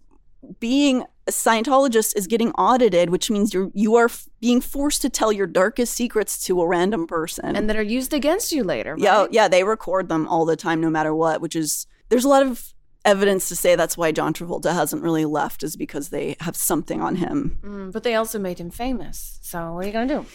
[0.60, 5.10] being a Scientologist is getting audited, which means you're you are f- being forced to
[5.10, 7.56] tell your darkest secrets to a random person.
[7.56, 8.94] And that are used against you later.
[8.94, 9.04] Right?
[9.04, 11.42] yeah, yeah, they record them all the time, no matter what.
[11.42, 12.74] Which is there's a lot of
[13.06, 17.02] evidence to say that's why John Travolta hasn't really left, is because they have something
[17.02, 17.60] on him.
[17.62, 19.40] Mm, but they also made him famous.
[19.42, 20.26] So what are you going to do?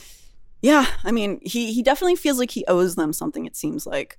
[0.61, 3.47] Yeah, I mean, he he definitely feels like he owes them something.
[3.47, 4.19] It seems like.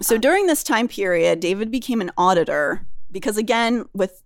[0.00, 4.22] So during this time period, David became an auditor because, again, with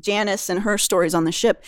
[0.00, 1.64] Janice and her stories on the ship,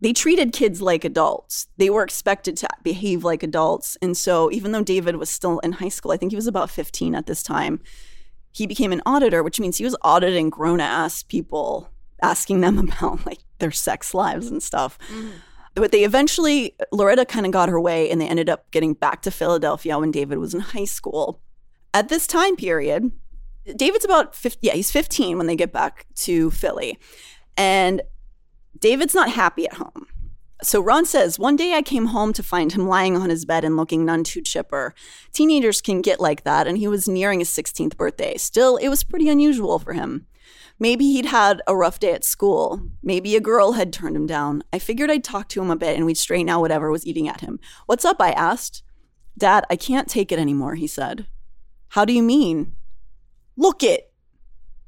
[0.00, 1.68] they treated kids like adults.
[1.76, 3.96] They were expected to behave like adults.
[4.02, 6.70] And so, even though David was still in high school, I think he was about
[6.70, 7.80] 15 at this time,
[8.52, 11.88] he became an auditor, which means he was auditing grown ass people,
[12.22, 14.98] asking them about like their sex lives and stuff.
[15.08, 15.30] Mm-hmm.
[15.74, 19.22] But they eventually, Loretta kind of got her way and they ended up getting back
[19.22, 21.40] to Philadelphia when David was in high school.
[21.94, 23.12] At this time period,
[23.76, 26.98] David's about 50, yeah, he's 15 when they get back to Philly.
[27.56, 28.02] And
[28.78, 30.06] David's not happy at home.
[30.62, 33.64] So Ron says, One day I came home to find him lying on his bed
[33.64, 34.94] and looking none too chipper.
[35.32, 38.36] Teenagers can get like that, and he was nearing his 16th birthday.
[38.36, 40.26] Still, it was pretty unusual for him.
[40.78, 42.80] Maybe he'd had a rough day at school.
[43.02, 44.62] Maybe a girl had turned him down.
[44.72, 47.28] I figured I'd talk to him a bit and we'd straighten out whatever was eating
[47.28, 47.60] at him.
[47.86, 48.20] What's up?
[48.20, 48.82] I asked.
[49.38, 51.26] Dad, I can't take it anymore, he said.
[51.92, 52.72] How do you mean?
[53.58, 54.10] Look it.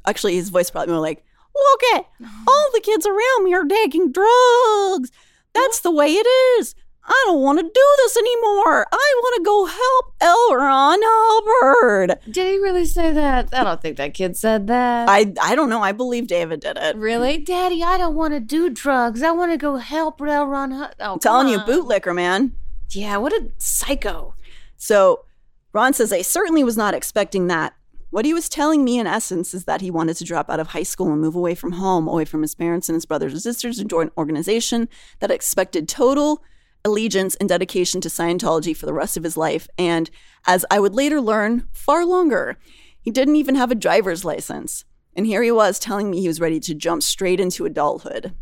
[0.07, 1.23] Actually, his voice probably more like,
[1.55, 2.07] Look it.
[2.49, 5.13] All the kids around me are taking drugs.
[5.53, 6.27] That's the way it
[6.59, 6.75] is.
[7.07, 8.87] I don't want to do this anymore.
[8.91, 10.57] I want to go help L.
[10.57, 12.21] Ron Hubbard.
[12.31, 13.51] Did he really say that?
[13.53, 15.07] I don't think that kid said that.
[15.07, 15.83] I, I don't know.
[15.83, 16.97] I believe David did it.
[16.97, 19.23] really, Daddy, I don't want to do drugs.
[19.23, 20.71] I want to go help Rail Ron.
[20.71, 22.53] Hu- oh, I'm telling you, bootlicker, man.
[22.89, 24.35] Yeah, what a psycho.
[24.79, 25.27] So
[25.75, 27.75] Ron says, I certainly was not expecting that.
[28.11, 30.69] What he was telling me, in essence, is that he wanted to drop out of
[30.69, 33.43] high school and move away from home, away from his parents and his brothers and
[33.43, 36.45] sisters, and join an organization that expected total
[36.85, 39.67] allegiance and dedication to Scientology for the rest of his life.
[39.77, 40.11] And
[40.47, 42.57] as I would later learn, far longer.
[43.01, 44.85] He didn't even have a driver's license.
[45.17, 48.33] And here he was telling me he was ready to jump straight into adulthood.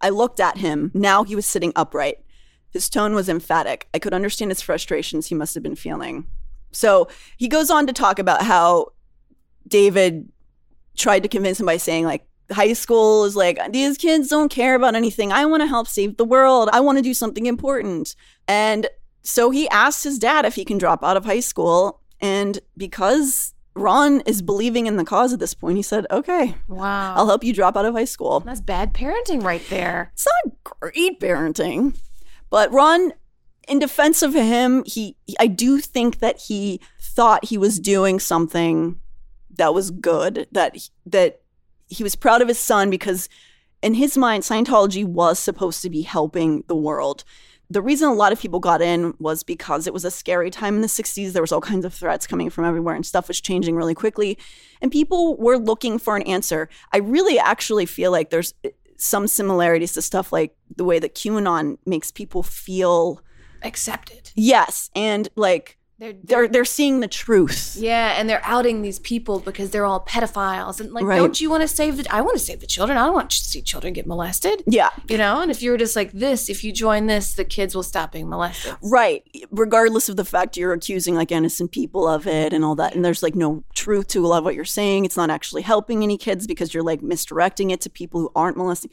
[0.00, 0.90] I looked at him.
[0.92, 2.18] Now he was sitting upright.
[2.70, 3.88] His tone was emphatic.
[3.94, 6.26] I could understand his frustrations he must have been feeling.
[6.72, 8.88] So he goes on to talk about how
[9.66, 10.28] David
[10.96, 14.74] tried to convince him by saying, like, high school is like, these kids don't care
[14.74, 15.32] about anything.
[15.32, 16.68] I want to help save the world.
[16.72, 18.16] I want to do something important.
[18.46, 18.88] And
[19.22, 22.00] so he asked his dad if he can drop out of high school.
[22.20, 27.14] And because Ron is believing in the cause at this point, he said, okay, Wow.
[27.14, 28.40] I'll help you drop out of high school.
[28.40, 30.10] That's bad parenting right there.
[30.14, 31.98] It's not great parenting,
[32.50, 33.12] but Ron,
[33.68, 38.98] in defense of him, he I do think that he thought he was doing something
[39.56, 40.48] that was good.
[40.52, 40.76] That
[41.06, 41.42] that
[41.88, 43.28] he was proud of his son because,
[43.82, 47.24] in his mind, Scientology was supposed to be helping the world.
[47.70, 50.76] The reason a lot of people got in was because it was a scary time
[50.76, 51.32] in the 60s.
[51.32, 54.38] There was all kinds of threats coming from everywhere and stuff was changing really quickly.
[54.80, 56.70] And people were looking for an answer.
[56.94, 61.14] I really actually feel like there's eh, some similarities to stuff like the way that
[61.14, 63.20] QAnon makes people feel
[63.62, 64.30] Accepted.
[64.34, 67.74] yes and like They're, they're they're seeing the truth.
[67.76, 70.78] yeah, and they're outing these people because they're all pedophiles.
[70.80, 71.16] And like, Right.
[71.18, 72.06] don't you want to save the?
[72.14, 72.96] I want to save the children.
[72.96, 74.62] I don't want to see children get molested.
[74.68, 74.90] Yeah.
[75.08, 77.74] You know, and if you were just like this, if you join this, the kids
[77.74, 78.76] will stop being molested.
[78.80, 79.24] Right.
[79.50, 82.94] Regardless of the fact you're accusing like innocent people of it and all that.
[82.94, 85.04] And there's like no truth to a lot of what you're saying.
[85.04, 88.56] It's not actually helping any kids because you're like misdirecting it to people who aren't
[88.56, 88.92] molesting.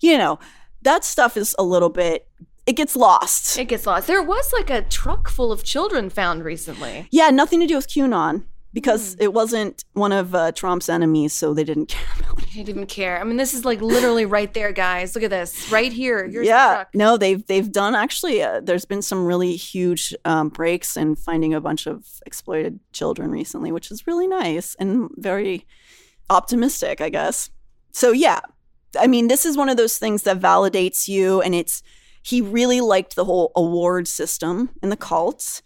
[0.00, 0.38] You know,
[0.82, 2.28] that stuff is a little bit,
[2.66, 3.58] it gets lost.
[3.58, 4.06] It gets lost.
[4.06, 7.08] There was like a truck full of children found recently.
[7.10, 11.54] Yeah, nothing to do with QAnon because it wasn't one of uh, Trump's enemies, so
[11.54, 12.48] they didn't care about it.
[12.48, 13.20] I didn't even care.
[13.20, 15.14] I mean, this is like literally right there, guys.
[15.14, 16.28] Look at this, right here.
[16.28, 16.88] Here's the yeah, truck.
[16.92, 18.42] no, they've they've done actually.
[18.42, 23.30] Uh, there's been some really huge um, breaks in finding a bunch of exploited children
[23.30, 25.66] recently, which is really nice and very
[26.28, 27.48] optimistic, I guess.
[27.92, 28.40] So yeah,
[28.98, 31.82] I mean, this is one of those things that validates you, and it's
[32.26, 35.62] he really liked the whole award system in the cults,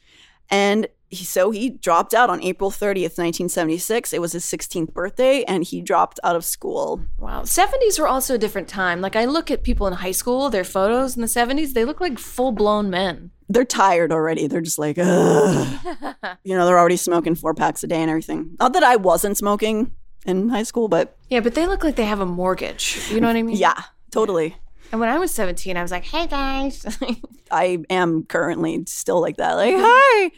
[0.50, 4.12] and he, so he dropped out on April 30th, 1976.
[4.12, 7.00] It was his 16th birthday, and he dropped out of school.
[7.18, 7.42] Wow.
[7.42, 9.00] 70s were also a different time.
[9.00, 12.00] Like I look at people in high school, their photos in the 70s, they look
[12.00, 13.30] like full blown men.
[13.48, 14.46] They're tired already.
[14.46, 15.78] They're just like, Ugh.
[16.44, 18.56] you know, they're already smoking four packs a day and everything.
[18.60, 19.90] Not that I wasn't smoking
[20.26, 23.00] in high school, but Yeah, but they look like they have a mortgage.
[23.10, 23.56] You know what I mean?
[23.56, 23.80] yeah,
[24.12, 24.56] totally.
[24.92, 26.84] And when I was 17, I was like, hey guys.
[27.50, 29.54] I am currently still like that.
[29.54, 30.30] Like, hi.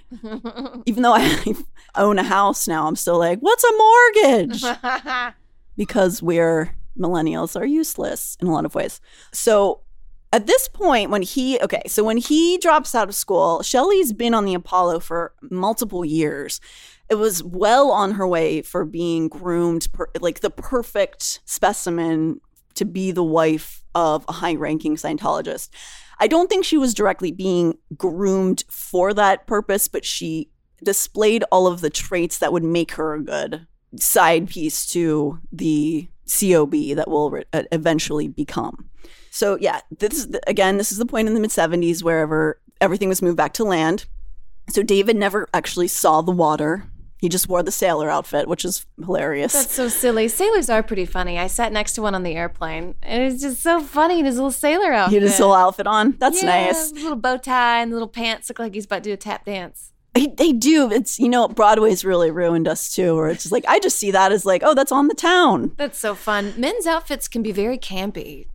[0.86, 1.54] Even though I
[1.94, 4.64] own a house now, I'm still like, what's a mortgage?
[5.76, 9.00] because we're millennials are useless in a lot of ways.
[9.32, 9.80] So
[10.32, 14.34] at this point, when he, okay, so when he drops out of school, Shelley's been
[14.34, 16.60] on the Apollo for multiple years.
[17.08, 22.40] It was well on her way for being groomed, per, like the perfect specimen
[22.74, 25.68] to be the wife of a high ranking Scientologist.
[26.18, 30.50] I don't think she was directly being groomed for that purpose, but she
[30.82, 36.08] displayed all of the traits that would make her a good side piece to the
[36.28, 38.88] COB that will re- uh, eventually become.
[39.30, 43.08] So yeah, this is again, this is the point in the mid 70s wherever everything
[43.08, 44.06] was moved back to land.
[44.68, 46.90] So David never actually saw the water.
[47.22, 49.52] He just wore the sailor outfit, which is hilarious.
[49.52, 50.26] That's so silly.
[50.26, 51.38] Sailors are pretty funny.
[51.38, 54.34] I sat next to one on the airplane, and it's just so funny in his
[54.34, 55.14] little sailor he outfit.
[55.14, 56.16] had his whole outfit on.
[56.18, 56.90] That's Yeah, nice.
[56.90, 59.16] his Little bow tie and the little pants look like he's about to do a
[59.16, 59.92] tap dance.
[60.14, 60.90] They, they do.
[60.90, 63.14] It's you know Broadway's really ruined us too.
[63.16, 65.72] Where it's just like I just see that as like oh that's on the town.
[65.78, 66.52] That's so fun.
[66.58, 68.46] Men's outfits can be very campy.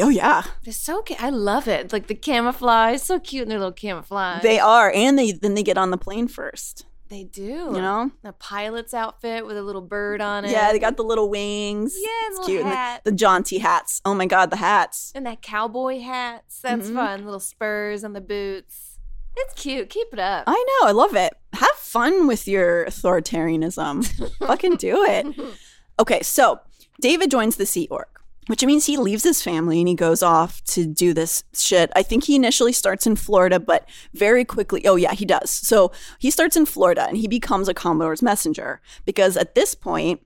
[0.00, 1.92] Oh yeah, They're so ca- I love it.
[1.92, 4.42] Like the camouflage, so cute in their little camouflage.
[4.42, 6.86] they are, and they then they get on the plane first.
[7.08, 7.42] They do.
[7.42, 8.10] You know.
[8.24, 10.50] a pilot's outfit with a little bird on it.
[10.50, 11.96] Yeah, they got the little wings.
[11.96, 12.64] Yeah, it's little cute.
[12.64, 14.02] The, the jaunty hats.
[14.04, 15.12] Oh my god, the hats.
[15.14, 16.60] and that cowboy hats.
[16.60, 16.94] That's Mhm.
[16.94, 17.24] fun.
[17.24, 18.98] Little spurs on the boots.
[19.36, 19.88] It's cute.
[19.90, 20.44] Keep it up.
[20.46, 21.34] I know, I love it.
[21.52, 24.36] Have fun with your authoritarianism.
[24.46, 25.26] Fucking do it.
[25.98, 26.60] Okay, so
[27.00, 28.04] David joins the Sea Org,
[28.46, 31.90] which means he leaves his family and he goes off to do this shit.
[31.96, 35.50] I think he initially starts in Florida, but very quickly, oh yeah, he does.
[35.50, 40.24] So he starts in Florida and he becomes a Commodore's messenger because at this point,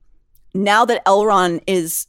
[0.55, 1.25] now that L.
[1.25, 2.07] Ron is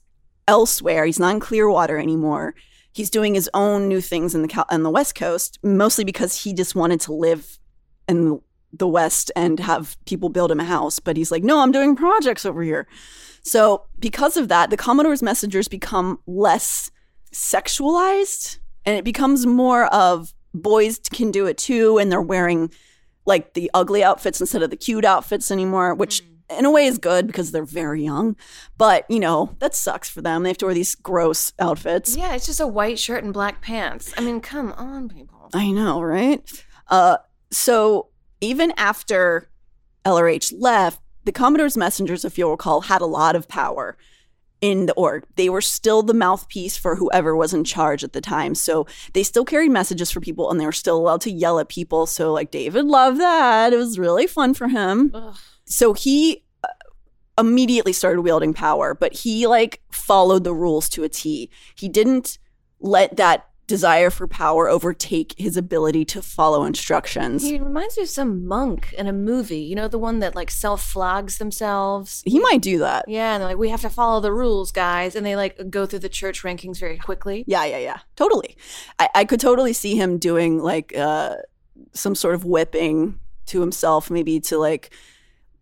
[0.48, 2.56] elsewhere, he's not in Clearwater anymore.
[2.94, 6.54] He's doing his own new things in the on the West Coast, mostly because he
[6.54, 7.58] just wanted to live
[8.10, 8.42] in
[8.74, 11.00] the West and have people build him a house.
[11.00, 12.88] But he's like, no, I'm doing projects over here.
[13.44, 16.92] So because of that, the Commodore's messengers become less
[17.34, 22.72] sexualized, and it becomes more of boys can do it too, and they're wearing
[23.26, 26.98] like the ugly outfits instead of the cute outfits anymore, which in a way is
[26.98, 28.36] good because they're very young.
[28.78, 30.44] But, you know, that sucks for them.
[30.44, 32.16] They have to wear these gross outfits.
[32.16, 34.14] yeah, it's just a white shirt and black pants.
[34.18, 35.50] I mean, come on, people.
[35.54, 36.42] I know, right?
[36.90, 37.18] Uh,
[37.52, 38.10] so
[38.42, 39.50] even after
[40.06, 43.96] LRH left, the Commodore's messengers, if you'll recall, had a lot of power
[44.60, 45.24] in the org.
[45.36, 48.56] They were still the mouthpiece for whoever was in charge at the time.
[48.56, 51.70] So they still carried messages for people and they were still allowed to yell at
[51.70, 52.06] people.
[52.06, 53.74] So, like, David loved that.
[53.74, 55.12] It was really fun for him.
[55.14, 55.36] Ugh.
[55.66, 56.68] So he uh,
[57.38, 61.50] immediately started wielding power, but he like followed the rules to a T.
[61.76, 62.38] He didn't
[62.80, 67.42] let that desire for power overtake his ability to follow instructions.
[67.42, 69.62] He reminds me of some monk in a movie.
[69.62, 72.22] You know, the one that like self flogs themselves.
[72.26, 73.06] He might do that.
[73.08, 75.16] Yeah, and they're like, we have to follow the rules, guys.
[75.16, 77.46] And they like go through the church rankings very quickly.
[77.48, 78.00] Yeah, yeah, yeah.
[78.18, 78.58] Totally.
[79.00, 81.38] I, I could totally see him doing like uh,
[81.94, 84.94] some sort of whipping to himself, maybe to like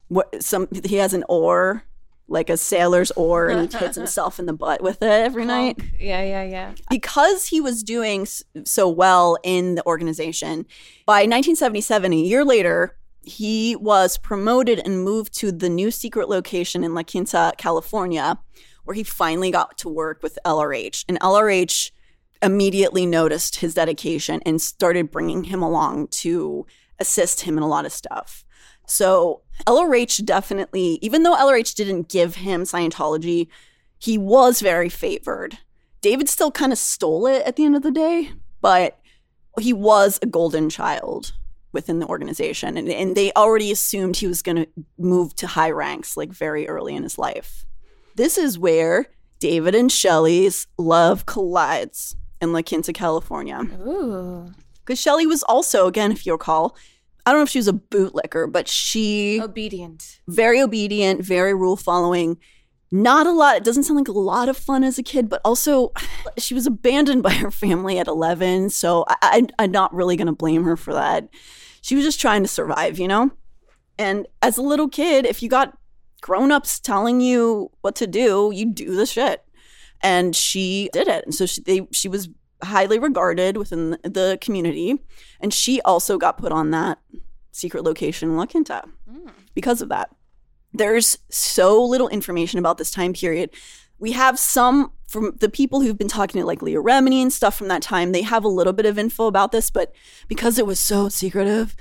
[0.07, 1.83] what some he has an oar,
[2.29, 5.79] like a sailor's oar, and he hits himself in the butt with it every night.
[5.99, 6.73] Yeah, yeah, yeah.
[6.89, 8.27] because he was doing
[8.63, 10.65] so well in the organization,
[11.05, 16.83] by 1977, a year later, he was promoted and moved to the new secret location
[16.83, 18.39] in La Quinta, California,
[18.85, 21.05] where he finally got to work with LRH.
[21.07, 21.91] And LRH
[22.41, 26.65] immediately noticed his dedication and started bringing him along to
[26.99, 28.45] assist him in a lot of stuff.
[28.87, 33.47] So LRH definitely, even though LRH didn't give him Scientology,
[33.97, 35.57] he was very favored.
[36.01, 38.99] David still kind of stole it at the end of the day, but
[39.59, 41.33] he was a golden child
[41.71, 42.77] within the organization.
[42.77, 46.67] And, and they already assumed he was going to move to high ranks like very
[46.67, 47.65] early in his life.
[48.15, 49.07] This is where
[49.39, 53.59] David and Shelley's love collides in La Quinta, California.
[54.79, 56.75] Because Shelley was also, again, if you recall,
[57.29, 60.19] I don't know if she was a bootlicker, but she Obedient.
[60.27, 62.39] very obedient, very rule following.
[62.91, 63.57] Not a lot.
[63.57, 65.93] It doesn't sound like a lot of fun as a kid, but also
[66.39, 68.71] she was abandoned by her family at 11.
[68.71, 71.29] So I, I, I'm not really going to blame her for that.
[71.81, 73.29] She was just trying to survive, you know?
[73.99, 75.77] And as a little kid, if you got
[76.21, 79.45] grown-ups telling you what to do, you do the shit.
[80.01, 81.25] And she did it.
[81.25, 82.27] And so she they she was
[82.63, 85.01] highly regarded within the community.
[85.39, 86.99] And she also got put on that
[87.51, 89.31] secret location in La Quinta mm.
[89.53, 90.09] because of that.
[90.73, 93.49] There's so little information about this time period.
[93.97, 97.55] We have some from the people who've been talking to like Leah Remini and stuff
[97.55, 98.11] from that time.
[98.11, 99.93] They have a little bit of info about this, but
[100.27, 101.75] because it was so secretive,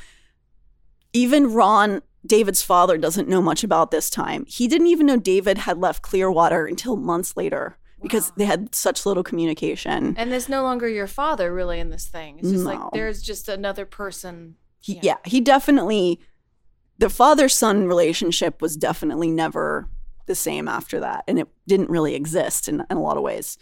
[1.13, 4.47] even Ron, David's father, doesn't know much about this time.
[4.47, 9.05] He didn't even know David had left Clearwater until months later because they had such
[9.07, 10.15] little communication.
[10.17, 12.39] And there's no longer your father really in this thing.
[12.39, 12.71] It's just No.
[12.71, 14.57] like there's just another person.
[14.81, 15.17] He, yeah.
[15.25, 16.21] he definitely,
[16.99, 19.89] the father son relationship was definitely never
[20.27, 21.25] the same after that.
[21.27, 23.59] And it didn't really exist in, in a lot of ways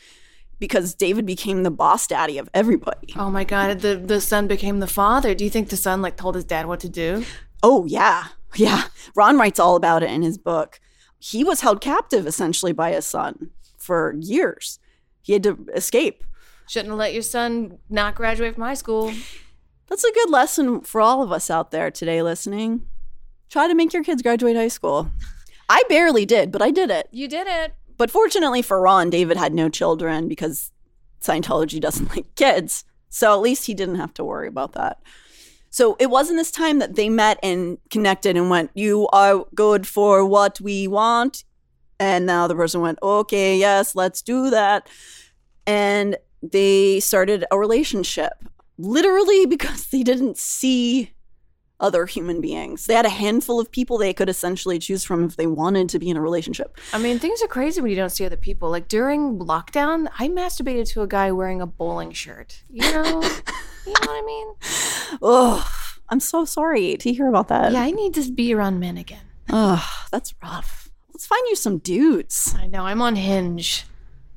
[0.58, 3.14] because David became the boss daddy of everybody.
[3.16, 5.34] Oh my god, the the son became the father.
[5.34, 7.24] Do you think the son like told his dad what to do?
[7.62, 8.24] Oh, yeah.
[8.54, 8.84] Yeah.
[9.14, 10.80] Ron writes all about it in his book.
[11.18, 13.50] He was held captive essentially by his son
[13.86, 14.78] for years.
[15.22, 16.24] He had to escape.
[16.68, 19.12] Shouldn't have let your son not graduate from high school.
[19.86, 22.86] That's a good lesson for all of us out there today listening.
[23.48, 25.10] Try to make your kids graduate high school.
[25.68, 27.08] I barely did, but I did it.
[27.12, 27.74] You did it.
[27.96, 30.72] But fortunately for Ron, David had no children because
[31.22, 32.84] Scientology doesn't like kids.
[33.08, 35.00] So at least he didn't have to worry about that.
[35.70, 39.86] So it wasn't this time that they met and connected and went, You are good
[39.86, 41.44] for what we want.
[41.98, 44.88] And now the person went, Okay, yes, let's do that.
[45.66, 48.32] And they started a relationship
[48.78, 51.12] literally because they didn't see
[51.78, 52.86] other human beings.
[52.86, 55.98] They had a handful of people they could essentially choose from if they wanted to
[55.98, 56.78] be in a relationship.
[56.92, 58.70] I mean, things are crazy when you don't see other people.
[58.70, 62.62] Like during lockdown, I masturbated to a guy wearing a bowling shirt.
[62.70, 63.04] You know,
[63.86, 64.54] you know what I mean?
[65.20, 65.70] Oh,
[66.08, 67.72] I'm so sorry to hear about that.
[67.72, 69.24] Yeah, I need to be around men again.
[69.50, 70.85] Oh, that's rough.
[71.16, 72.54] Let's find you some dudes.
[72.58, 72.84] I know.
[72.84, 73.86] I'm on Hinge.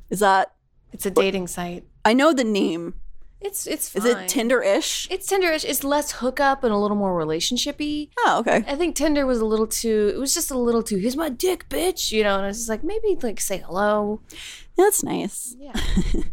[0.10, 0.54] Is that?
[0.94, 1.84] It's a dating site.
[2.06, 2.94] I know the name.
[3.42, 5.10] It's it's Is it Tinder-ish?
[5.12, 5.66] It's Tinder-ish.
[5.66, 8.12] It's less hookup and a little more relationshipy.
[8.20, 8.64] Oh, okay.
[8.66, 10.14] I think Tinder was a little too.
[10.16, 10.96] It was just a little too.
[10.96, 12.14] Here's my dick, bitch.
[12.14, 14.22] You know, and I was just like, maybe like say hello.
[14.78, 15.54] That's nice.
[15.60, 15.74] Yeah.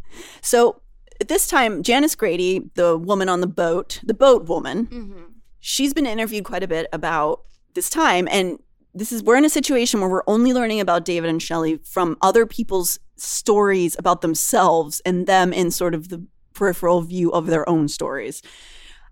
[0.42, 0.80] So
[1.20, 5.22] at this time, Janice Grady, the woman on the boat, the boat woman, Mm-hmm.
[5.58, 7.40] she's been interviewed quite a bit about
[7.74, 8.28] this time.
[8.30, 8.60] And
[8.96, 12.16] this is, we're in a situation where we're only learning about David and Shelley from
[12.22, 16.24] other people's stories about themselves and them in sort of the
[16.54, 18.42] peripheral view of their own stories.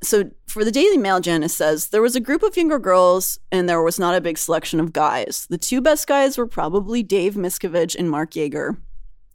[0.02, 3.68] So for the Daily Mail, Janice says there was a group of younger girls and
[3.68, 5.46] there was not a big selection of guys.
[5.48, 8.78] The two best guys were probably Dave Miscavige and Marc Yager.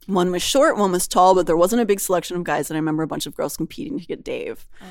[0.06, 2.70] One was short, one was tall, but there wasn't a big selection of guys.
[2.70, 4.68] And I remember a bunch of girls competing to get Dave.
[4.82, 4.86] Oh.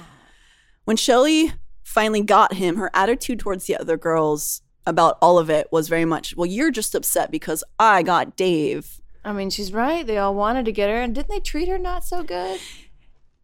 [0.86, 1.51] When Shelley
[1.84, 6.06] finally got him, her attitude towards the other girls about all of it was very
[6.06, 9.00] much, well, you're just upset because I got Dave.
[9.24, 10.06] I mean, she's right.
[10.06, 12.60] They all wanted to get her, and didn't they treat her not so good?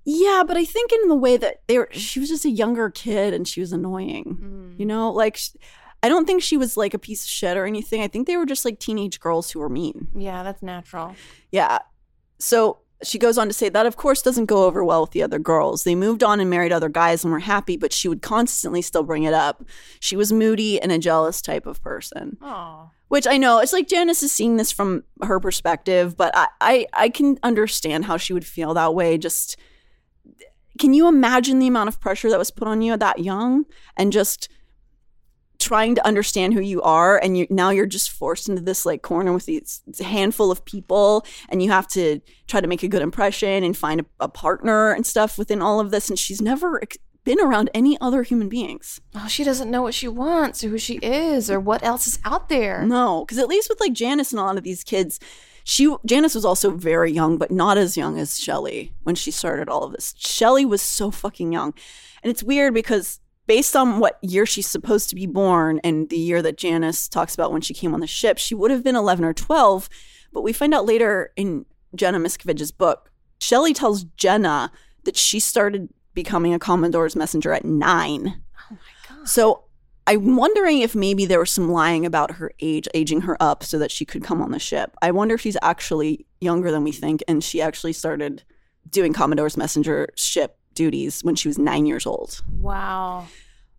[0.06, 2.91] Yeah, but I think in the way that they were, she was just a younger
[2.91, 4.38] kid and she was annoying.
[4.39, 4.80] Mm.
[4.80, 5.39] You know, like
[6.04, 8.02] I don't think she was like a piece of shit or anything.
[8.02, 10.08] I think they were just like teenage girls who were mean.
[10.16, 11.16] Yeah, that's natural.
[11.52, 11.80] Yeah.
[12.38, 15.24] So she goes on to say that, of course, doesn't go over well with the
[15.24, 15.84] other girls.
[15.84, 19.03] They moved on and married other guys and were happy, but she would constantly still
[19.03, 19.64] bring it up.
[19.99, 22.38] She was moody and a jealous type of person.
[22.41, 26.47] Oh, Which I know it's like Janice is seeing this from her perspective, but I,
[26.60, 29.18] I I can understand how she would feel that way.
[29.18, 29.58] Just
[30.80, 33.66] can you imagine the amount of pressure that was put on you at that young
[33.95, 34.49] and just
[35.60, 39.01] trying to understand who you are and you now you're just forced into this like
[39.01, 43.01] corner with these handful of people and you have to try to make a good
[43.01, 46.82] impression and find a, a partner and stuff within all of this and she's never
[46.82, 50.70] ex- been around any other human beings oh, she doesn't know what she wants or
[50.70, 52.84] who she is or what else is out there.
[52.86, 55.20] No, because at least with like Janice and a lot of these kids,
[55.64, 59.70] she Janice was also very young, but not as young as Shelly when she started
[59.70, 60.14] all of this.
[60.18, 61.74] Shelly was so fucking young,
[62.22, 66.18] and it's weird because based on what year she's supposed to be born and the
[66.18, 68.96] year that Janice talks about when she came on the ship, she would have been
[68.96, 69.89] eleven or twelve.
[70.34, 71.66] But we find out later in
[71.96, 74.72] Jenna Miscavige's book, Shelly tells Jenna
[75.04, 78.41] that she started becoming a Commodore's messenger at nine.
[78.72, 79.28] Oh my god.
[79.28, 79.66] So
[80.08, 83.80] I'm wondering if maybe there was some lying about her age, aging her up so
[83.80, 84.96] that she could come on the ship.
[85.02, 88.43] I wonder if she's actually younger than we think, and she actually started
[88.89, 92.41] doing Commodore's messenger ship duties when she was nine years old.
[92.59, 93.28] Wow.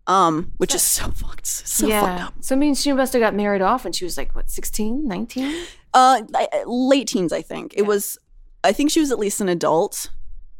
[0.07, 2.25] Um, which is so fucked, so fucked yeah.
[2.27, 2.33] up.
[2.41, 5.05] So I mean, she must have got married off when she was like what, 16,
[5.07, 5.65] 19?
[5.93, 6.21] Uh,
[6.65, 8.17] late teens, I think it was.
[8.63, 10.09] I think she was at least an adult.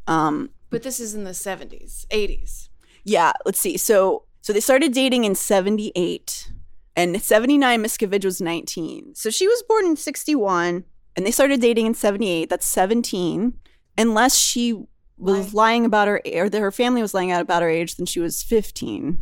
[0.08, 2.70] Um, But this is in the seventies, eighties.
[3.04, 3.32] yeah.
[3.46, 3.78] Let's see.
[3.78, 6.52] So, so they started dating in '78.
[6.96, 9.14] And 79, Miscavige was 19.
[9.14, 10.84] So she was born in 61
[11.16, 12.50] and they started dating in 78.
[12.50, 13.54] That's 17.
[14.00, 14.84] Unless she
[15.18, 18.06] was lying about her or that her family was lying out about her age, then
[18.06, 19.18] she was 15.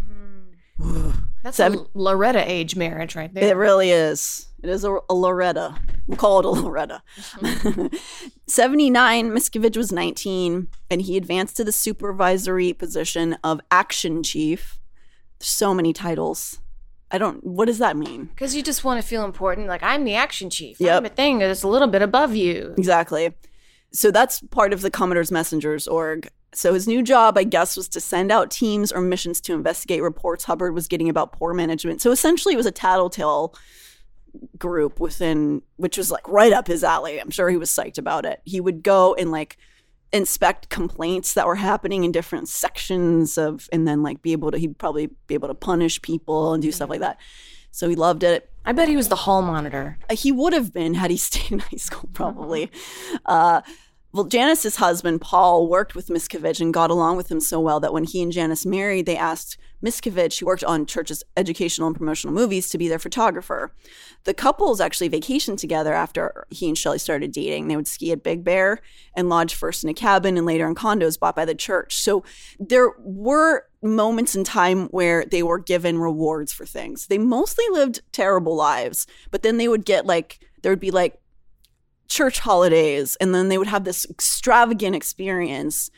[0.79, 1.15] Mm.
[1.43, 3.51] That's Seven- a Loretta age marriage right there.
[3.51, 4.47] It really is.
[4.63, 5.75] It is a, a Loretta.
[6.07, 7.03] We'll call it a Loretta.
[7.37, 7.95] Mm-hmm.
[8.47, 14.79] 79, Miscavige was 19, and he advanced to the supervisory position of action chief.
[15.39, 16.59] So many titles.
[17.11, 18.25] I don't, what does that mean?
[18.25, 19.67] Because you just want to feel important.
[19.67, 20.79] Like, I'm the action chief.
[20.79, 20.97] Yep.
[20.97, 22.73] I'm a thing that's a little bit above you.
[22.77, 23.33] Exactly.
[23.95, 26.27] So that's part of the Commodore's Messengers org.
[26.53, 30.01] So his new job, I guess, was to send out teams or missions to investigate
[30.01, 32.01] reports Hubbard was getting about poor management.
[32.01, 33.55] So essentially, it was a tattletale
[34.57, 37.21] group within, which was like right up his alley.
[37.21, 38.41] I'm sure he was psyched about it.
[38.43, 39.57] He would go and like
[40.11, 44.57] inspect complaints that were happening in different sections of, and then like be able to,
[44.57, 47.17] he'd probably be able to punish people and do stuff like that.
[47.71, 48.49] So he loved it.
[48.65, 49.97] I bet he was the hall monitor.
[50.09, 52.71] Uh, he would have been had he stayed in high school probably
[53.25, 53.61] uh,
[54.15, 57.93] well janice's husband paul worked with miscavige and got along with him so well that
[57.93, 62.33] when he and janice married they asked miscavige who worked on church's educational and promotional
[62.33, 63.71] movies to be their photographer
[64.25, 67.67] the couples actually vacationed together after he and Shelley started dating.
[67.67, 68.79] They would ski at Big Bear
[69.15, 71.95] and lodge first in a cabin and later in condos bought by the church.
[71.97, 72.23] So
[72.59, 77.07] there were moments in time where they were given rewards for things.
[77.07, 81.19] They mostly lived terrible lives, but then they would get like, there would be like
[82.07, 85.89] church holidays, and then they would have this extravagant experience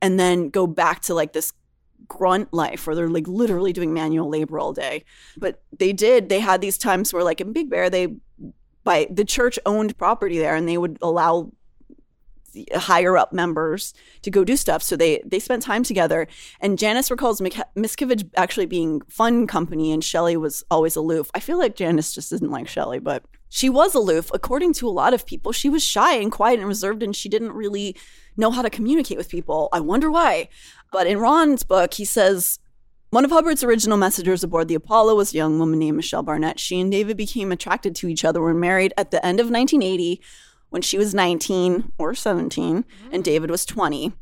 [0.00, 1.52] and then go back to like this
[2.08, 5.04] grunt life where they're like literally doing manual labor all day.
[5.36, 8.08] But they did, they had these times where like in Big Bear, they
[8.84, 11.52] by the church owned property there and they would allow
[12.74, 14.82] higher up members to go do stuff.
[14.82, 16.26] So they they spent time together.
[16.60, 21.30] And Janice recalls Mik- Miscavige actually being fun company and Shelley was always aloof.
[21.34, 24.30] I feel like Janice just didn't like Shelley, but she was aloof.
[24.32, 27.28] According to a lot of people, she was shy and quiet and reserved and she
[27.28, 27.96] didn't really
[28.36, 29.68] know how to communicate with people.
[29.72, 30.48] I wonder why.
[30.90, 32.58] But in Ron's book, he says
[33.12, 36.58] one of Hubbard's original messengers aboard the Apollo was a young woman named Michelle Barnett.
[36.58, 40.22] She and David became attracted to each other when married at the end of 1980
[40.72, 43.22] when she was 19 or 17 and mm.
[43.22, 44.12] David was 20.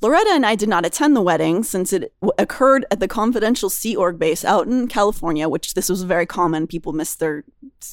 [0.00, 3.68] Loretta and I did not attend the wedding since it w- occurred at the confidential
[3.68, 6.68] Sea Org base out in California, which this was very common.
[6.68, 7.44] People miss their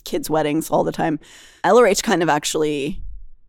[0.04, 1.20] kids' weddings all the time.
[1.64, 3.02] LRH kind of actually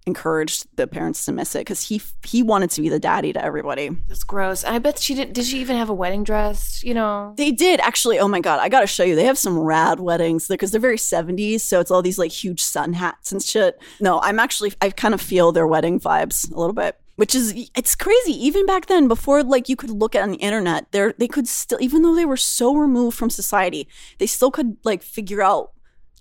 [0.06, 3.42] encouraged the parents to miss it because he he wanted to be the daddy to
[3.42, 3.90] everybody.
[4.08, 4.62] That's gross.
[4.64, 5.32] I bet she did.
[5.32, 6.82] Did she even have a wedding dress?
[6.84, 8.18] You know, They did actually.
[8.18, 9.16] Oh my god, I gotta show you.
[9.16, 11.62] They have some rad weddings because they're very seventies.
[11.62, 13.80] So it's all these like huge sun hats and shit.
[14.00, 17.54] No, I'm actually I kind of feel their wedding vibes a little bit, which is
[17.74, 18.32] it's crazy.
[18.32, 21.48] Even back then, before like you could look at on the internet, they they could
[21.48, 23.88] still even though they were so removed from society,
[24.18, 25.70] they still could like figure out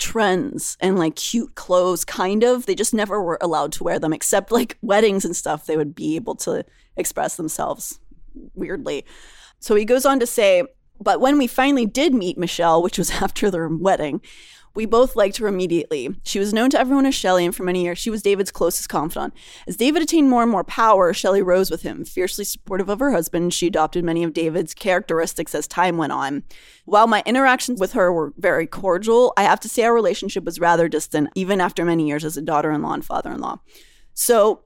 [0.03, 2.65] trends and like cute clothes kind of.
[2.65, 5.95] They just never were allowed to wear them except like weddings and stuff they would
[5.95, 6.65] be able to
[6.97, 7.99] express themselves
[8.53, 9.05] weirdly.
[9.59, 10.63] So he goes on to say
[10.99, 14.21] but when we finally did meet michelle which was after their wedding
[14.75, 16.15] we both liked her immediately.
[16.23, 18.89] She was known to everyone as Shelley, and for many years she was David's closest
[18.89, 19.33] confidant.
[19.67, 22.03] As David attained more and more power, Shelley rose with him.
[22.03, 26.43] Fiercely supportive of her husband, she adopted many of David's characteristics as time went on.
[26.85, 30.59] While my interactions with her were very cordial, I have to say our relationship was
[30.59, 33.59] rather distant, even after many years as a daughter in law and father in law.
[34.15, 34.63] So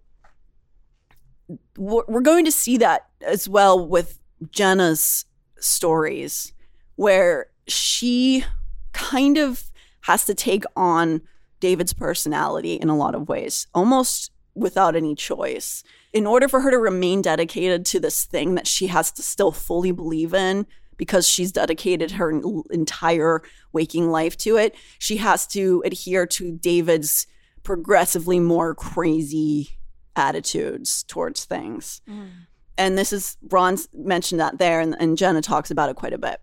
[1.78, 4.20] we're we're going to see that as well with
[4.52, 5.26] Jenna's
[5.60, 6.54] stories,
[6.96, 8.46] where she
[8.94, 9.67] kind of
[10.08, 11.22] has to take on
[11.60, 15.84] David's personality in a lot of ways, almost without any choice.
[16.14, 19.52] In order for her to remain dedicated to this thing that she has to still
[19.52, 22.42] fully believe in, because she's dedicated her
[22.72, 23.44] entire
[23.74, 27.28] waking life to it, she has to adhere to David's
[27.64, 29.78] progressively more crazy
[30.16, 32.02] attitudes towards things.
[32.10, 32.30] Mm.
[32.78, 36.18] And this is, Ron mentioned that there, and, and Jenna talks about it quite a
[36.18, 36.40] bit.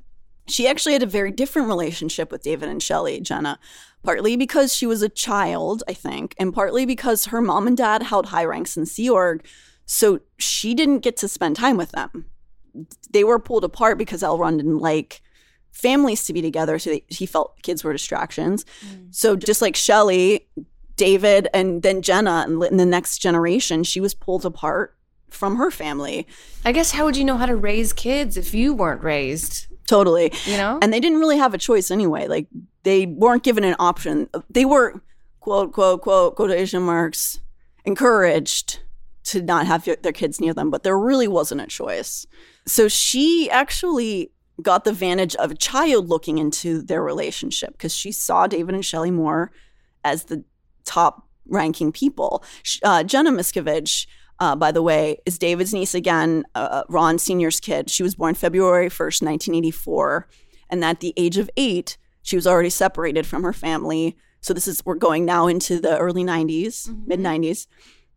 [0.47, 3.59] She actually had a very different relationship with David and Shelley, Jenna,
[4.03, 8.03] partly because she was a child, I think, and partly because her mom and dad
[8.03, 9.47] held high ranks in Sea Org,
[9.86, 12.26] so she didn't get to spend time with them.
[13.11, 15.22] They were pulled apart because Elrond Ron didn't like
[15.72, 18.64] families to be together, so they, he felt kids were distractions.
[18.86, 19.14] Mm.
[19.14, 20.47] So just like Shelley,
[20.97, 24.97] David, and then Jenna, and in the next generation, she was pulled apart
[25.30, 26.26] from her family.
[26.64, 29.66] I guess how would you know how to raise kids if you weren't raised?
[29.87, 30.32] Totally.
[30.45, 30.78] You know?
[30.80, 32.26] And they didn't really have a choice anyway.
[32.26, 32.47] Like
[32.82, 34.28] they weren't given an option.
[34.51, 35.03] They were
[35.41, 37.41] quote quote quote quotation marks
[37.85, 38.80] encouraged
[39.24, 42.26] to not have their kids near them, but there really wasn't a choice.
[42.66, 44.32] So she actually
[44.62, 48.85] got the vantage of a child looking into their relationship because she saw David and
[48.85, 49.51] Shelley more
[50.05, 50.45] as the
[50.85, 52.45] top ranking people.
[52.82, 54.07] Uh, Jenna Miscavige,
[54.41, 57.91] uh, by the way, is David's niece again, uh, Ron Sr.'s kid.
[57.91, 60.28] She was born February 1st, 1984.
[60.70, 64.16] And at the age of eight, she was already separated from her family.
[64.41, 67.66] So this is, we're going now into the early 90s, mid 90s.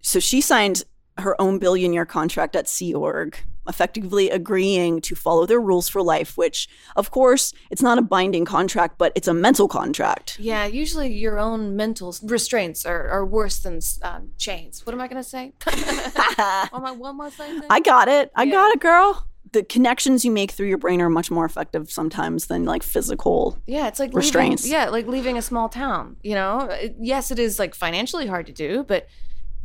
[0.02, 0.84] So she signed
[1.20, 3.38] her own billion year contract at Sea Org,
[3.68, 8.46] effectively agreeing to follow their rules for life, which, of course, it's not a binding
[8.46, 10.38] contract, but it's a mental contract.
[10.40, 14.86] Yeah, usually your own mental restraints are, are worse than um, chains.
[14.86, 15.54] What am I going to say?
[15.68, 17.62] am I, was I saying?
[17.70, 18.32] I got it.
[18.36, 18.52] I Yeah.
[18.52, 19.28] got it, girl.
[19.54, 23.58] The connections you make through your brain are much more effective sometimes than like physical.
[23.66, 24.64] Yeah, it's like restraints.
[24.66, 26.18] Leaving, yeah, like leaving a small town.
[26.22, 29.08] You know, yes, it is like financially hard to do, but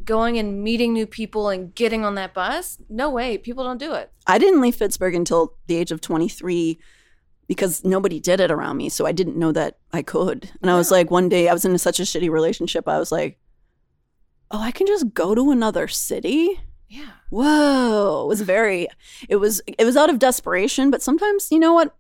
[0.05, 3.95] going and meeting new people and getting on that bus, no way, people don't do
[3.95, 4.11] it.
[4.27, 6.79] I didn't leave Pittsburgh until the age of 23
[7.49, 8.89] because nobody did it around me.
[8.89, 10.51] So I didn't know that I could.
[10.63, 12.89] And I was like, one day I was in such a shitty relationship.
[12.89, 13.39] I was like,
[14.51, 16.61] oh, I can just go to another city.
[16.89, 18.25] Yeah, Whoa.
[18.25, 18.87] It was very,
[19.29, 20.91] it was, it was out of desperation.
[20.91, 21.95] But sometimes, you know what?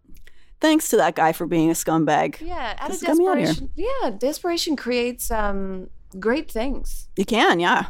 [0.60, 2.40] Thanks to that guy for being a scumbag.
[2.40, 2.76] yeah.
[2.78, 5.88] Out of me out desperation, yeah, desperation creates um
[6.18, 7.08] great things.
[7.16, 7.86] You can, yeah.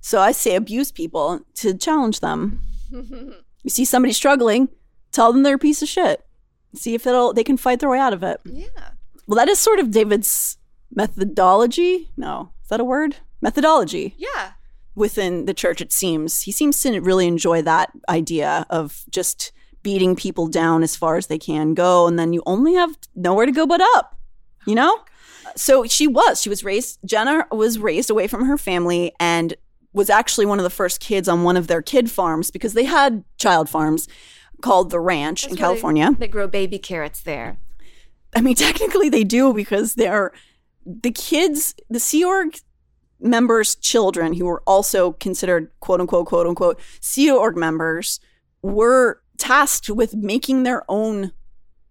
[0.00, 2.62] So I say abuse people to challenge them.
[2.90, 4.68] you see somebody struggling,
[5.12, 6.24] tell them they're a piece of shit.
[6.74, 8.40] See if it'll they can fight their way out of it.
[8.44, 8.90] Yeah,
[9.26, 10.58] Well, that is sort of David's
[10.94, 12.10] methodology.
[12.16, 13.16] No, is that a word?
[13.40, 14.52] Methodology yeah.
[14.94, 16.42] within the church, it seems.
[16.42, 21.28] He seems to really enjoy that idea of just beating people down as far as
[21.28, 22.06] they can go.
[22.06, 24.18] And then you only have nowhere to go but up,
[24.66, 24.98] you oh know?
[25.56, 26.40] So she was.
[26.40, 29.54] She was raised, Jenna was raised away from her family and
[29.92, 32.84] was actually one of the first kids on one of their kid farms because they
[32.84, 34.06] had child farms
[34.60, 36.10] called The Ranch in That's they- California.
[36.18, 37.58] They grow baby carrots there.
[38.36, 40.32] I mean, technically they do because they're
[40.84, 42.58] the kids, the Sea Org
[43.20, 48.20] members' children who were also considered quote unquote, quote unquote, Sea Org members
[48.62, 51.32] were tasked with making their own.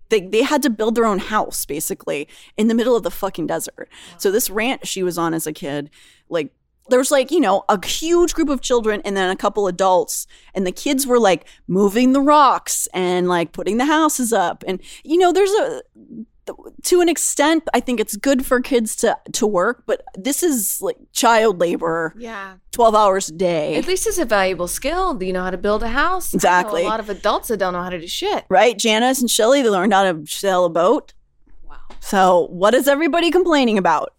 [0.10, 3.48] They, they had to build their own house basically in the middle of the fucking
[3.48, 3.90] desert.
[4.18, 5.90] So this ranch she was on as a kid,
[6.30, 6.52] like
[6.90, 10.28] there was like you know a huge group of children and then a couple adults
[10.54, 14.82] and the kids were like moving the rocks and like putting the houses up and
[15.04, 15.82] you know there's a
[16.84, 20.82] to an extent i think it's good for kids to to work but this is
[20.82, 22.56] like child labor Yeah.
[22.72, 25.14] 12 hours a day At least it's a valuable skill.
[25.16, 26.34] Do You know how to build a house.
[26.34, 26.84] Exactly.
[26.84, 28.46] a lot of adults that don't know how to do shit.
[28.50, 31.14] right janice and shelly they learned how to sail a boat
[31.68, 31.76] Wow.
[32.00, 34.14] So, what is everybody complaining about?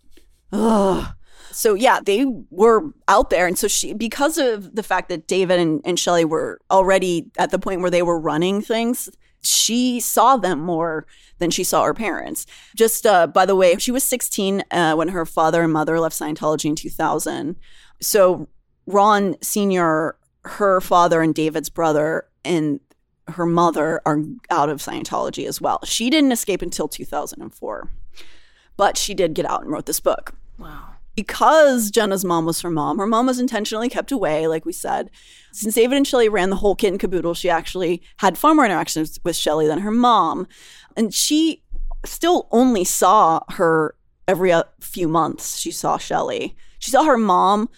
[0.53, 1.07] Ugh.
[1.51, 3.47] So, yeah, they were out there.
[3.47, 7.51] And so, she, because of the fact that David and, and Shelly were already at
[7.51, 9.09] the point where they were running things,
[9.43, 11.07] she saw them more
[11.39, 12.47] than she saw her parents.
[12.76, 16.18] Just uh, by the way, she was 16 uh, when her father and mother left
[16.18, 17.57] Scientology in 2000.
[18.01, 18.49] So,
[18.86, 22.80] Ron Sr., her father, and David's brother, and
[23.28, 25.80] her mother are out of Scientology as well.
[25.84, 27.91] She didn't escape until 2004,
[28.76, 30.34] but she did get out and wrote this book.
[30.59, 30.95] Wow.
[31.19, 35.11] Because Jenna's mom was her mom, her mom was intentionally kept away, like we said.
[35.51, 38.64] Since David and Shelley ran the whole kit and caboodle, she actually had far more
[38.64, 40.47] interactions with Shelley than her mom.
[40.97, 41.64] And she
[42.07, 43.97] still only saw her
[44.29, 45.59] every uh, few months.
[45.59, 46.55] She saw Shelley.
[46.79, 47.69] She saw her mom,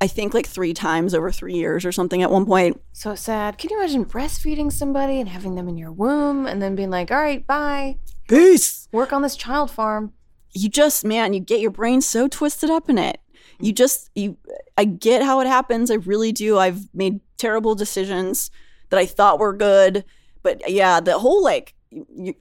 [0.00, 2.80] I think, like three times over three years or something at one point.
[2.94, 3.58] So sad.
[3.58, 7.10] Can you imagine breastfeeding somebody and having them in your womb and then being like,
[7.10, 7.98] all right, bye.
[8.26, 8.88] Peace.
[8.90, 10.14] Work on this child farm.
[10.52, 13.66] You just man you get your brain so twisted up in it mm.
[13.66, 14.36] you just you
[14.76, 18.50] i get how it happens i really do i've made terrible decisions
[18.90, 20.04] that i thought were good
[20.42, 21.74] but yeah the whole like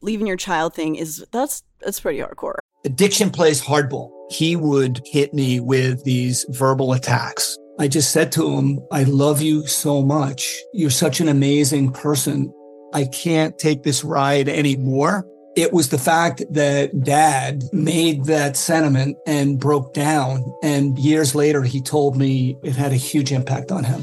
[0.02, 4.10] leaving your child thing is that's that's pretty hardcore Addiction plays hardball.
[4.30, 7.58] He would hit me with these verbal attacks.
[7.78, 10.58] I just said to him, I love you so much.
[10.74, 12.54] You're such an amazing person.
[12.94, 15.26] I can't take this ride anymore.
[15.60, 20.46] It was the fact that dad made that sentiment and broke down.
[20.64, 24.02] And years later, he told me it had a huge impact on him.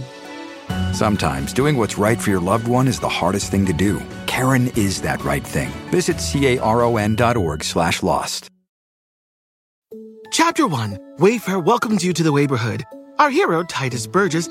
[0.92, 4.02] Sometimes doing what's right for your loved one is the hardest thing to do.
[4.26, 5.70] Caron is that right thing.
[5.88, 8.50] Visit caron.org slash lost.
[10.32, 12.84] Chapter 1 Wayfair welcomes you to the neighborhood.
[13.18, 14.50] Our hero, Tituss Burgess,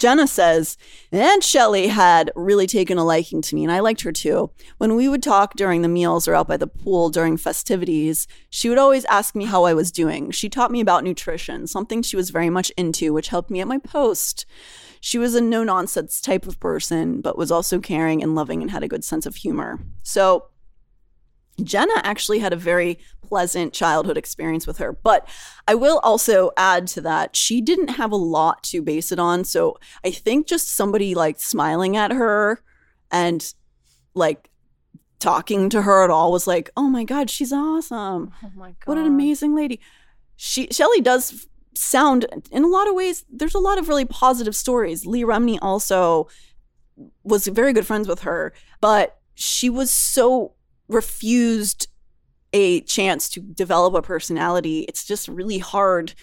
[0.00, 0.78] Jenna says,
[1.12, 4.50] Aunt Shelley had really taken a liking to me, and I liked her too.
[4.78, 8.70] When we would talk during the meals or out by the pool during festivities, she
[8.70, 10.30] would always ask me how I was doing.
[10.30, 13.68] She taught me about nutrition, something she was very much into, which helped me at
[13.68, 14.46] my post.
[15.00, 18.70] She was a no nonsense type of person, but was also caring and loving and
[18.70, 19.80] had a good sense of humor.
[20.02, 20.46] So,
[21.62, 22.98] Jenna actually had a very
[23.30, 24.92] pleasant childhood experience with her.
[24.92, 25.26] But
[25.68, 29.44] I will also add to that, she didn't have a lot to base it on.
[29.44, 32.60] So I think just somebody like smiling at her
[33.12, 33.54] and
[34.14, 34.50] like
[35.20, 38.32] talking to her at all was like, oh my God, she's awesome.
[38.42, 38.86] Oh my god.
[38.86, 39.80] What an amazing lady.
[40.34, 44.56] She Shelley does sound in a lot of ways, there's a lot of really positive
[44.56, 45.06] stories.
[45.06, 46.26] Leah Remini also
[47.22, 50.54] was very good friends with her, but she was so
[50.88, 51.86] refused
[52.52, 54.80] a chance to develop a personality.
[54.88, 56.14] It's just really hard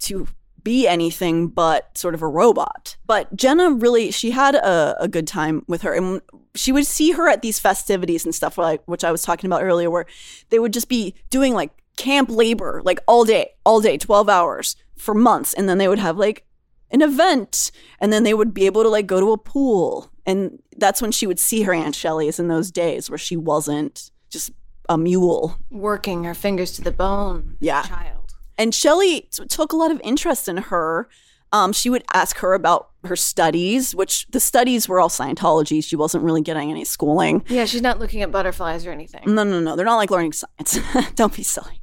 [0.00, 0.26] to
[0.64, 2.96] be anything but sort of a robot.
[3.06, 5.92] But Jenna really, she had a, a good time with her.
[5.92, 6.20] And
[6.54, 9.62] she would see her at these festivities and stuff like, which I was talking about
[9.62, 10.06] earlier, where
[10.50, 14.76] they would just be doing like camp labor, like all day, all day, 12 hours
[14.96, 15.54] for months.
[15.54, 16.44] And then they would have like
[16.90, 20.10] an event and then they would be able to like go to a pool.
[20.24, 24.10] And that's when she would see her Aunt Shelley's in those days where she wasn't
[24.30, 24.52] just
[24.92, 25.58] a mule.
[25.70, 27.56] Working her fingers to the bone.
[27.60, 27.82] Yeah.
[27.82, 28.34] Child.
[28.58, 31.08] And Shelley t- took a lot of interest in her.
[31.50, 35.82] Um, she would ask her about her studies, which the studies were all Scientology.
[35.84, 37.42] She wasn't really getting any schooling.
[37.48, 39.22] Yeah, she's not looking at butterflies or anything.
[39.26, 39.76] No, no, no.
[39.76, 40.78] They're not like learning science.
[41.14, 41.80] Don't be silly.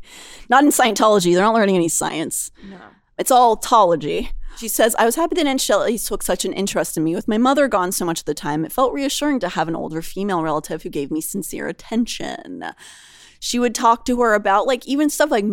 [0.49, 1.33] Not in Scientology.
[1.33, 2.51] They're not learning any science.
[2.63, 2.77] No.
[3.17, 4.31] It's all tology.
[4.59, 7.15] She says, I was happy that Aunt Shelley took such an interest in me.
[7.15, 9.75] With my mother gone so much of the time, it felt reassuring to have an
[9.75, 12.65] older female relative who gave me sincere attention.
[13.39, 15.45] She would talk to her about like even stuff like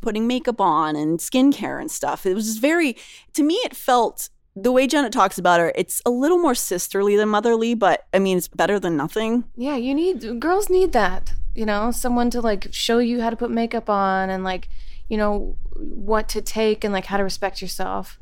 [0.00, 2.24] putting makeup on and skincare and stuff.
[2.24, 2.96] It was just very,
[3.34, 7.16] to me, it felt the way Janet talks about her, it's a little more sisterly
[7.16, 9.42] than motherly, but I mean, it's better than nothing.
[9.56, 11.32] Yeah, you need girls need that.
[11.54, 14.68] You know, someone to like show you how to put makeup on and like,
[15.08, 18.20] you know, what to take and like how to respect yourself.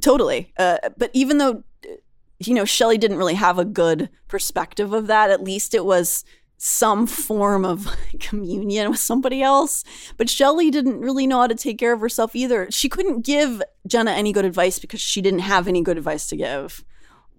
[0.00, 0.52] Totally.
[0.56, 1.62] Uh, but even though,
[2.38, 6.24] you know, Shelley didn't really have a good perspective of that, at least it was
[6.62, 7.88] some form of
[8.20, 9.82] communion with somebody else.
[10.16, 12.70] But Shelley didn't really know how to take care of herself either.
[12.70, 16.36] She couldn't give Jenna any good advice because she didn't have any good advice to
[16.36, 16.84] give.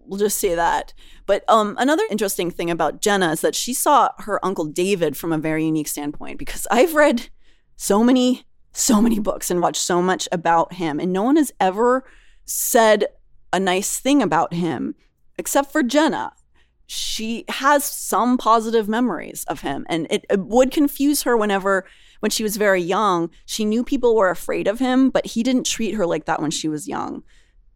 [0.05, 0.93] We'll just say that.
[1.28, 5.32] But um, another interesting thing about Jenna is that she saw her uncle David from
[5.32, 7.30] a very unique standpoint because I've read
[7.76, 8.43] so many,
[8.74, 12.03] so many books and watched so much about him, and no one has ever
[12.51, 13.05] said
[13.53, 14.95] a nice thing about him
[15.37, 16.33] except for Jenna.
[16.87, 21.85] She has some positive memories of him, and it, it would confuse her whenever,
[22.19, 25.65] when she was very young, she knew people were afraid of him, but he didn't
[25.65, 27.23] treat her like that when she was young.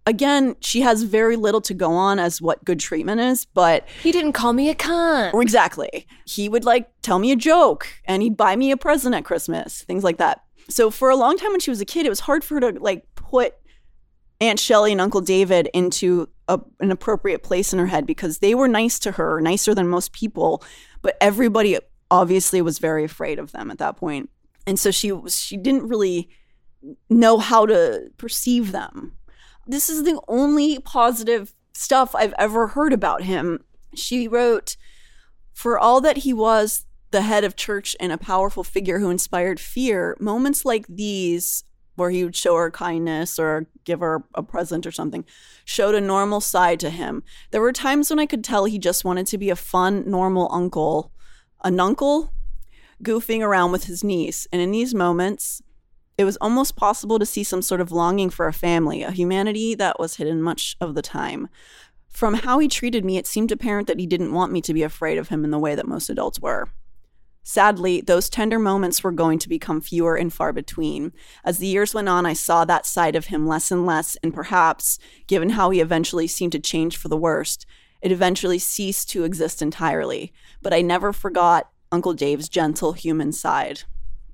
[0.06, 4.12] Again, she has very little to go on as what good treatment is, but He
[4.12, 5.42] didn't call me a cunt.
[5.42, 6.06] Exactly.
[6.26, 9.82] He would like tell me a joke and he'd buy me a present at Christmas,
[9.82, 10.44] things like that.
[10.70, 12.72] So for a long time when she was a kid, it was hard for her
[12.72, 13.56] to like put
[14.42, 18.54] Aunt Shelley and Uncle David into a, an appropriate place in her head because they
[18.54, 20.64] were nice to her, nicer than most people,
[21.02, 21.78] but everybody
[22.12, 24.30] obviously was very afraid of them at that point.
[24.68, 26.30] And so she she didn't really
[27.10, 29.14] know how to perceive them.
[29.68, 33.64] This is the only positive stuff I've ever heard about him.
[33.94, 34.78] She wrote,
[35.54, 39.60] For all that he was the head of church and a powerful figure who inspired
[39.60, 41.64] fear, moments like these,
[41.96, 45.26] where he would show her kindness or give her a present or something,
[45.64, 47.24] showed a normal side to him.
[47.52, 50.50] There were times when I could tell he just wanted to be a fun, normal
[50.52, 51.12] uncle,
[51.64, 52.34] an uncle
[53.04, 54.48] goofing around with his niece.
[54.52, 55.62] And in these moments,
[56.18, 59.76] it was almost possible to see some sort of longing for a family, a humanity
[59.76, 61.50] that was hidden much of the time.
[62.10, 64.84] From how he treated me, it seemed apparent that he didn't want me to be
[64.84, 66.70] afraid of him in the way that most adults were.
[67.48, 71.14] Sadly, those tender moments were going to become fewer and far between.
[71.44, 74.34] As the years went on, I saw that side of him less and less, and
[74.34, 77.68] perhaps, given how he eventually seemed to change for the worst,
[78.02, 80.34] it eventually ceased to exist entirely.
[80.64, 83.84] But I never forgot Uncle Dave's gentle human side.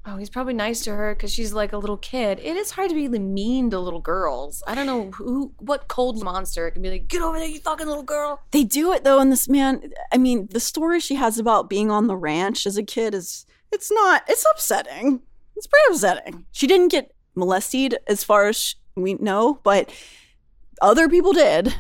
[0.04, 2.40] Oh, he's probably nice to her because she's like a little kid.
[2.40, 4.64] It is hard to be mean to little girls.
[4.66, 7.86] I don't know who, what cold monster can be like, get over there, you fucking
[7.86, 8.42] little girl.
[8.50, 11.92] They do it though, and this man, I mean, the story she has about being
[11.92, 15.22] on the ranch as a kid is, it's not, it's upsetting.
[15.56, 16.46] It's pretty upsetting.
[16.52, 19.94] She didn't get molested as far as we know, but
[20.82, 21.76] other people did.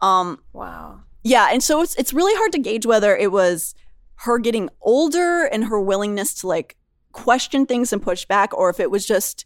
[0.00, 1.00] Um, Wow.
[1.22, 3.74] yeah, and so it's it's really hard to gauge whether it was
[4.22, 6.76] her getting older and her willingness to like
[7.12, 9.44] question things and push back, or if it was just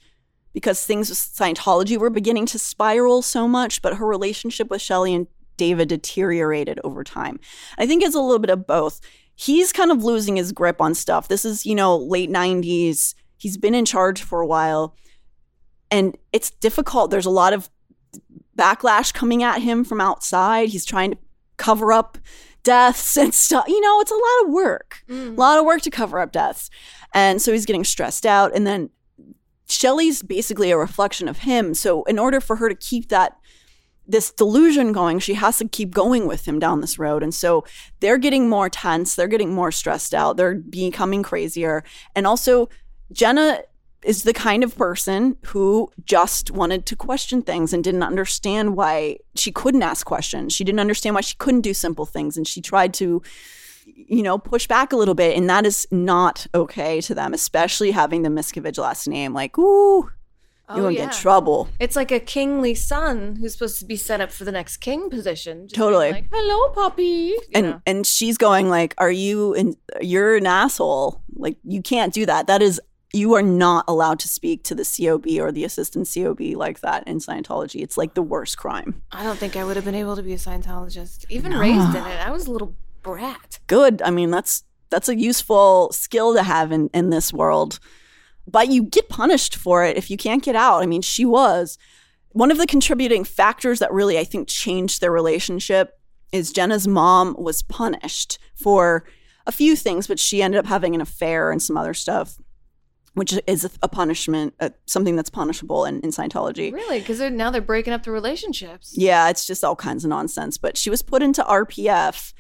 [0.53, 5.15] because things with Scientology were beginning to spiral so much, but her relationship with Shelley
[5.15, 7.39] and David deteriorated over time.
[7.79, 9.01] I think it's a little bit of both.
[9.35, 11.29] He's kind of losing his grip on stuff.
[11.29, 13.15] This is, you know, late 90s.
[13.39, 14.95] He's been in charge for a while.
[15.91, 17.11] And it's difficult.
[17.11, 17.71] There's a lot of
[18.57, 20.69] backlash coming at him from outside.
[20.69, 21.19] He's trying to
[21.57, 22.19] cover up
[22.63, 23.65] deaths and stuff.
[23.69, 26.71] You know, it's a lot of work, a lot of work to cover up deaths.
[27.15, 28.55] And so he's getting stressed out.
[28.55, 28.91] And then
[29.69, 31.75] Shelley's basically a reflection of him.
[31.75, 33.37] So in order for her to keep that
[34.07, 37.23] this delusion going, she has to keep going with him down this road.
[37.23, 37.65] And so
[38.01, 41.85] they're getting more tense, they're getting more stressed out, they're becoming crazier.
[42.15, 42.69] And also
[43.13, 43.63] Jenna
[44.05, 49.19] is the kind of person who just wanted to question things and didn't understand why
[49.35, 50.53] she couldn't ask questions.
[50.53, 52.37] She didn't understand why she couldn't do simple things.
[52.37, 53.23] And she tried to,
[53.87, 55.37] you know, push back a little bit.
[55.37, 59.33] And that is not okay to them, especially having the Miscavige last name.
[59.33, 60.11] Like, ooh,
[60.69, 61.07] Oh, you won't yeah.
[61.07, 61.69] get trouble.
[61.81, 65.11] It's like a kingly son who's supposed to be set up for the next king
[65.11, 65.67] position.
[65.69, 66.13] Totally.
[66.13, 67.05] Like, hello, puppy.
[67.05, 67.83] You and know.
[67.85, 72.47] and she's going like are you in you're an asshole like you can't do that
[72.47, 72.81] that is
[73.13, 77.07] you are not allowed to speak to the cob or the assistant cob like that
[77.07, 77.83] in scientology.
[77.83, 79.03] It's like the worst crime.
[79.13, 82.05] I don't think I would have been able to be a Scientologist, even raised in
[82.07, 82.27] it.
[82.27, 83.59] I was a little brat.
[83.67, 84.01] good.
[84.03, 87.79] I mean that's that's a useful skill to have in in this world.
[88.47, 90.83] But you get punished for it if you can't get out.
[90.83, 91.79] I mean she was.
[92.31, 95.99] One of the contributing factors that really i think changed their relationship
[96.33, 99.05] is jenna's mom was punished for
[99.47, 102.39] a few things but she ended up having an affair and some other stuff
[103.15, 107.01] which is a, punishment uh, something that's punishable in, in scientology Really?
[107.01, 108.95] Because they're, now they're breaking up the relationships.
[108.97, 110.57] yeah, it's just all kinds of nonsense.
[110.57, 112.33] But she was put into RPF,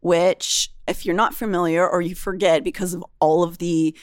[0.00, 3.96] which, if you're not familiar or you forget because of all of the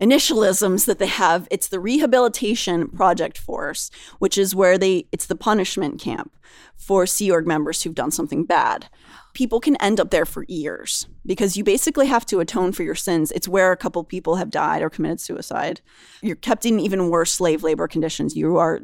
[0.00, 5.36] initialisms that they have, it's the Rehabilitation Project Force, which is where they, it's the
[5.36, 6.36] punishment camp
[6.76, 8.88] for Sea Org members who've done something bad.
[9.34, 12.94] People can end up there for years because you basically have to atone for your
[12.94, 13.30] sins.
[13.32, 15.80] It's where a couple people have died or committed suicide.
[16.22, 18.36] You're kept in even worse slave labor conditions.
[18.36, 18.80] You are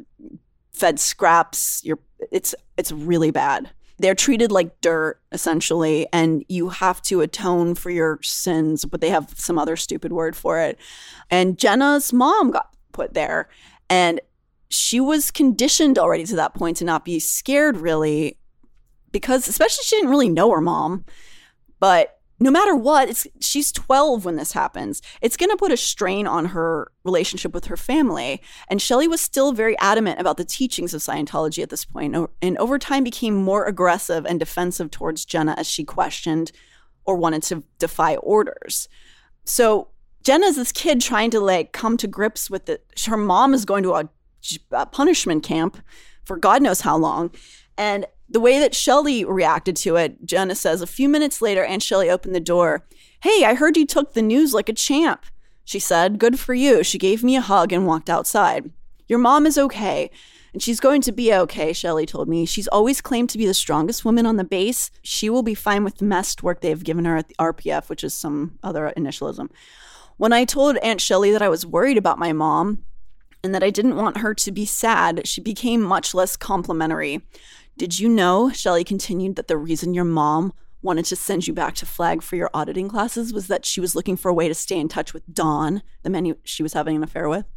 [0.73, 1.81] fed scraps.
[1.83, 1.99] You're
[2.31, 3.69] it's it's really bad.
[3.97, 8.85] They're treated like dirt essentially, and you have to atone for your sins.
[8.85, 10.77] But they have some other stupid word for it.
[11.29, 13.49] And Jenna's mom got put there,
[13.89, 14.19] and
[14.69, 18.37] she was conditioned already to that point to not be scared really,
[19.11, 21.05] because especially she didn't really know her mom.
[21.79, 25.01] But no matter what, it's she's 12 when this happens.
[25.21, 28.41] It's going to put a strain on her relationship with her family.
[28.67, 31.85] And Shelley was still very adamant about the teachings of Scientology at this
[32.41, 36.51] and over time became more aggressive and defensive towards Jenna as she questioned
[37.05, 38.89] or wanted to defy orders.
[39.43, 39.89] So
[40.23, 42.85] Jenna's this kid trying to like come to grips with it.
[43.05, 44.09] Her mom is going to a,
[44.71, 45.77] a punishment camp
[46.23, 47.31] for God knows how long.
[47.77, 51.83] And the way that Shelly reacted to it, Jenna says, a few minutes later, Aunt
[51.83, 52.85] Shelly opened the door.
[53.21, 55.25] Hey, I heard you took the news like a champ.
[55.65, 56.83] She said, Good for you.
[56.83, 58.71] She gave me a hug and walked outside.
[59.07, 60.09] Your mom is okay.
[60.53, 62.45] And she's going to be okay, Shelly told me.
[62.45, 64.91] She's always claimed to be the strongest woman on the base.
[65.01, 68.03] She will be fine with the messed work they've given her at the RPF, which
[68.03, 69.49] is some other initialism.
[70.17, 72.83] When I told Aunt Shelly that I was worried about my mom
[73.43, 77.21] and that I didn't want her to be sad, she became much less complimentary.
[77.81, 80.53] Did you know, Shelley continued, that the reason your mom
[80.83, 83.95] wanted to send you back to Flag for your auditing classes was that she was
[83.95, 86.95] looking for a way to stay in touch with Don, the man she was having
[86.95, 87.47] an affair with?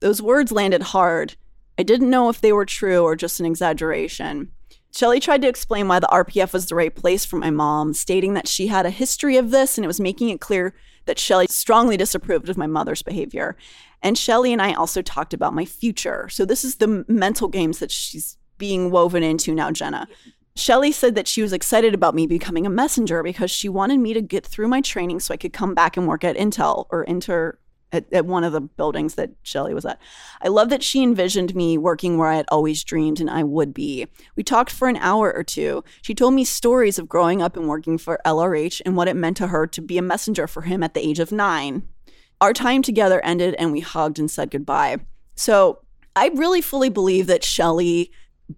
[0.00, 1.36] Those words landed hard.
[1.76, 4.52] I didn't know if they were true or just an exaggeration.
[4.96, 8.32] Shelley tried to explain why the RPF was the right place for my mom, stating
[8.32, 11.46] that she had a history of this and it was making it clear that Shelley
[11.50, 13.54] strongly disapproved of my mother's behavior.
[14.02, 16.30] And Shelley and I also talked about my future.
[16.30, 20.08] So this is the mental games that she's being woven into now, Jenna.
[20.56, 24.12] Shelley said that she was excited about me becoming a messenger because she wanted me
[24.12, 27.04] to get through my training so I could come back and work at Intel or
[27.04, 27.58] Inter
[27.92, 30.00] at, at one of the buildings that Shelley was at.
[30.42, 33.72] I love that she envisioned me working where I had always dreamed and I would
[33.72, 34.06] be.
[34.36, 35.84] We talked for an hour or two.
[36.02, 39.36] She told me stories of growing up and working for LRH and what it meant
[39.38, 41.88] to her to be a messenger for him at the age of nine.
[42.40, 44.98] Our time together ended and we hugged and said goodbye.
[45.34, 45.80] So
[46.14, 48.10] I really fully believe that Shelley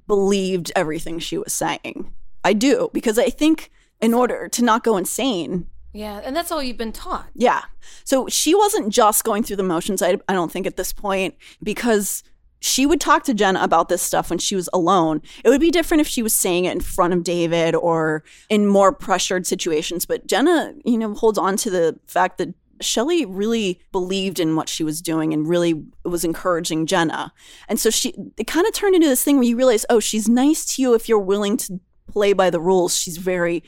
[0.07, 2.12] believed everything she was saying.
[2.45, 3.70] I do, because I think
[4.01, 7.28] in order to not go insane, Yeah, and that's all you've been taught.
[7.34, 7.62] yeah.
[8.05, 11.34] So she wasn't just going through the motions, I, I don't think, at this point,
[11.62, 12.22] because
[12.62, 15.22] she would talk to Jenna about this stuff when she was alone.
[15.45, 18.66] It would be different if she was saying it in front of David or in
[18.66, 20.05] more pressured situations.
[20.05, 24.68] But Jenna, you know, holds on to the fact that Shelley really believed in what
[24.68, 27.33] she was doing and really was encouraging Jenna.
[27.68, 30.28] And so she it kind of turned into this thing where you realize, oh, she's
[30.28, 32.97] nice to you if you're willing to play by the rules.
[32.97, 33.62] She's very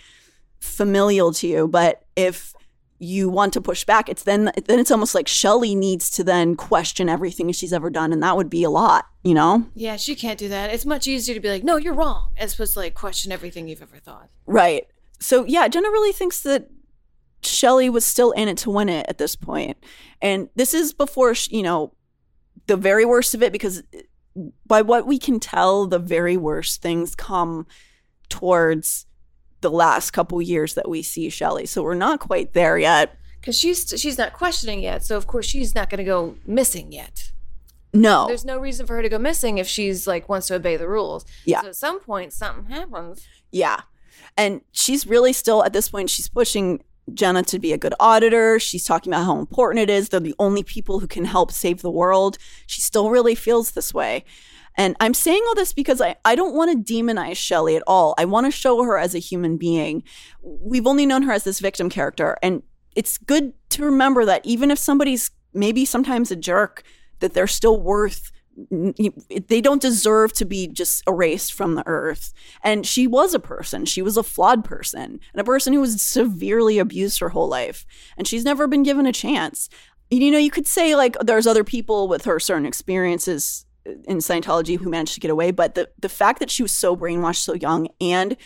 [0.61, 1.69] familial to you.
[1.69, 2.55] But if
[2.99, 6.55] you want to push back, it's then then it's almost like Shelley needs to then
[6.55, 9.67] question everything she's ever done, and that would be a lot, you know?
[9.75, 10.73] Yeah, she can't do that.
[10.73, 13.67] It's much easier to be like, no, you're wrong, as opposed to like question everything
[13.67, 14.31] you've ever thought.
[14.47, 14.87] Right.
[15.19, 16.69] So yeah, Jenna really thinks that
[17.43, 19.77] Shelley was still in it to win it at this point.
[20.21, 21.95] And this is before, you know,
[22.67, 23.83] the very worst of it, because
[24.67, 27.67] by what we can tell, the very worst things come
[28.29, 29.07] towards
[29.61, 31.67] the last couple years that we see Shelley.
[31.67, 33.17] So we're not quite there yet.
[33.41, 36.93] Because she's she's not questioning yet, so of course she's not going to go missing
[36.93, 37.33] yet.
[37.93, 40.77] No, there's no reason for her to go missing if she's like wants to obey
[40.77, 41.25] the rules.
[41.45, 41.63] Yeah.
[41.63, 43.27] So at some point something happens.
[43.51, 43.81] Yeah,
[44.37, 46.09] and she's really still at this point.
[46.09, 48.59] She's pushing Jenna to be a good auditor.
[48.59, 50.09] She's talking about how important it is.
[50.09, 52.39] They're the only people who can help save the world.
[52.67, 54.25] She still really feels this way.
[54.77, 58.15] And I'm saying all this because I, I don't want to demonize Shelley at all.
[58.17, 60.03] I want to show her as a human being.
[60.43, 62.39] We've only known her as this victim character.
[62.43, 62.63] And
[62.97, 66.83] it's good to remember that even if somebody's maybe sometimes a jerk,
[67.21, 68.33] that they're still worth
[68.71, 72.33] they don't deserve to be just erased from the earth.
[72.63, 73.87] And she was a person.
[73.87, 77.87] She was a flawed person and a person who was severely abused her whole life.
[78.17, 79.69] And she's never been given a chance.
[80.11, 84.19] You know, you could say like there's other people with her certain experiences uh, in
[84.19, 87.43] Scientology who managed to get away, but the the fact that she was so brainwashed
[87.43, 88.37] so young and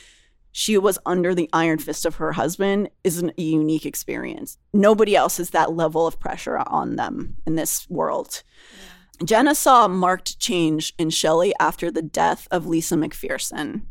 [0.58, 4.56] she was under the iron fist of her husband is a unique experience.
[4.72, 8.42] Nobody else has that level of pressure on them in this world.
[9.24, 13.82] Jenna saw a marked change in Shelley after the death of Lisa McPherson.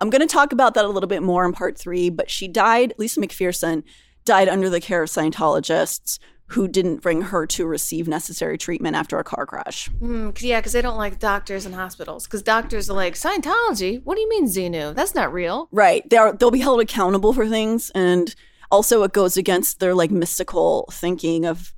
[0.00, 2.48] I'm going to talk about that a little bit more in part three, but she
[2.48, 3.82] died, Lisa McPherson
[4.24, 6.18] died under the care of Scientologists
[6.50, 9.88] who didn't bring her to receive necessary treatment after a car crash.
[10.00, 12.26] Mm, yeah, because they don't like doctors and hospitals.
[12.26, 14.02] Because doctors are like, Scientology?
[14.02, 14.94] What do you mean, Xenu?
[14.94, 15.68] That's not real.
[15.70, 16.08] Right.
[16.10, 17.90] They are, they'll be held accountable for things.
[17.94, 18.34] And
[18.70, 21.72] also, it goes against their like mystical thinking of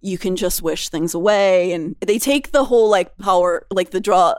[0.00, 1.72] you can just wish things away.
[1.72, 4.34] And they take the whole like power, like the draw,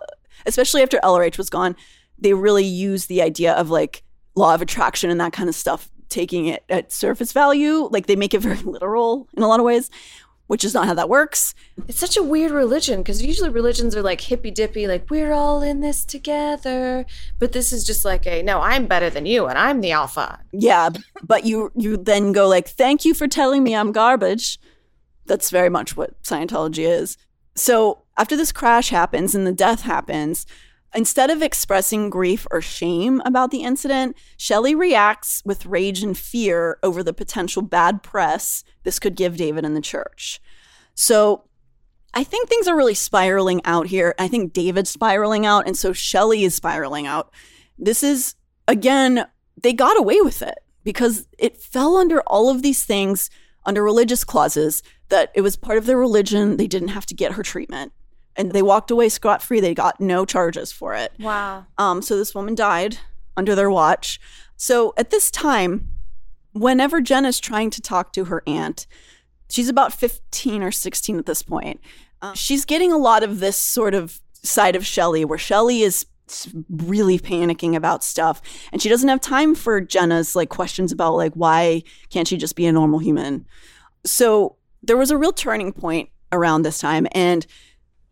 [0.45, 1.75] especially after LRH was gone,
[2.17, 4.03] they really use the idea of like
[4.35, 7.89] law of attraction and that kind of stuff taking it at surface value.
[7.91, 9.89] Like they make it very literal in a lot of ways,
[10.47, 11.55] which is not how that works.
[11.87, 15.61] It's such a weird religion because usually religions are like hippy dippy, like we're all
[15.61, 17.05] in this together.
[17.39, 20.39] But this is just like a no, I'm better than you and I'm the alpha.
[20.51, 20.89] Yeah,
[21.23, 24.59] but you you then go like, thank you for telling me I'm garbage.
[25.25, 27.17] That's very much what Scientology is.
[27.55, 30.45] So after this crash happens and the death happens,
[30.93, 36.79] Instead of expressing grief or shame about the incident, Shelley reacts with rage and fear
[36.83, 40.41] over the potential bad press this could give David and the church.
[40.93, 41.45] So
[42.13, 44.13] I think things are really spiraling out here.
[44.19, 47.31] I think David's spiraling out, and so Shelley is spiraling out.
[47.77, 48.35] This is,
[48.67, 49.25] again,
[49.61, 53.29] they got away with it because it fell under all of these things
[53.65, 56.57] under religious clauses that it was part of their religion.
[56.57, 57.93] They didn't have to get her treatment
[58.35, 59.59] and they walked away scot free.
[59.59, 61.11] They got no charges for it.
[61.19, 61.65] Wow.
[61.77, 62.97] Um, so this woman died
[63.35, 64.19] under their watch.
[64.57, 65.89] So at this time,
[66.53, 68.87] whenever Jen is trying to talk to her aunt,
[69.49, 71.79] she's about 15 or 16 at this point.
[72.21, 76.05] Uh, she's getting a lot of this sort of side of Shelley where Shelley is
[76.69, 81.33] really panicking about stuff and she doesn't have time for Jenna's like questions about like
[81.33, 83.45] why can't she just be a normal human.
[84.05, 87.45] So there was a real turning point around this time and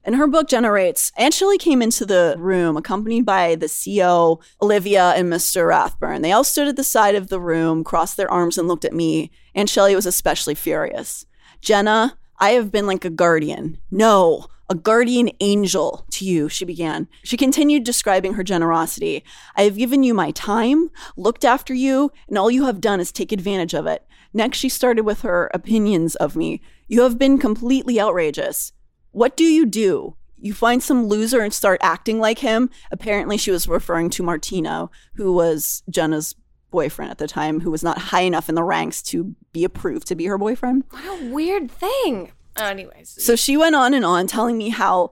[0.03, 1.11] and her book Jenna writes.
[1.17, 5.67] Aunt Shelley came into the room accompanied by the CO, Olivia, and Mr.
[5.67, 6.22] Rathbun.
[6.22, 8.93] They all stood at the side of the room, crossed their arms, and looked at
[8.93, 9.30] me.
[9.55, 11.26] Aunt Shelley was especially furious.
[11.61, 13.80] Jenna, I have been like a guardian.
[13.91, 17.07] No, a guardian angel to you, she began.
[17.24, 19.24] She continued describing her generosity.
[19.55, 23.11] I have given you my time, looked after you, and all you have done is
[23.11, 24.05] take advantage of it.
[24.32, 26.61] Next, she started with her opinions of me.
[26.88, 28.72] You have been completely outrageous.
[29.11, 30.15] What do you do?
[30.38, 32.70] You find some loser and start acting like him.
[32.91, 36.36] Apparently, she was referring to Martino, who was Jenna's
[36.70, 40.07] boyfriend at the time, who was not high enough in the ranks to be approved
[40.07, 40.84] to be her boyfriend.
[40.91, 42.32] What a weird thing.
[42.58, 43.24] Anyways.
[43.24, 45.12] So she went on and on telling me how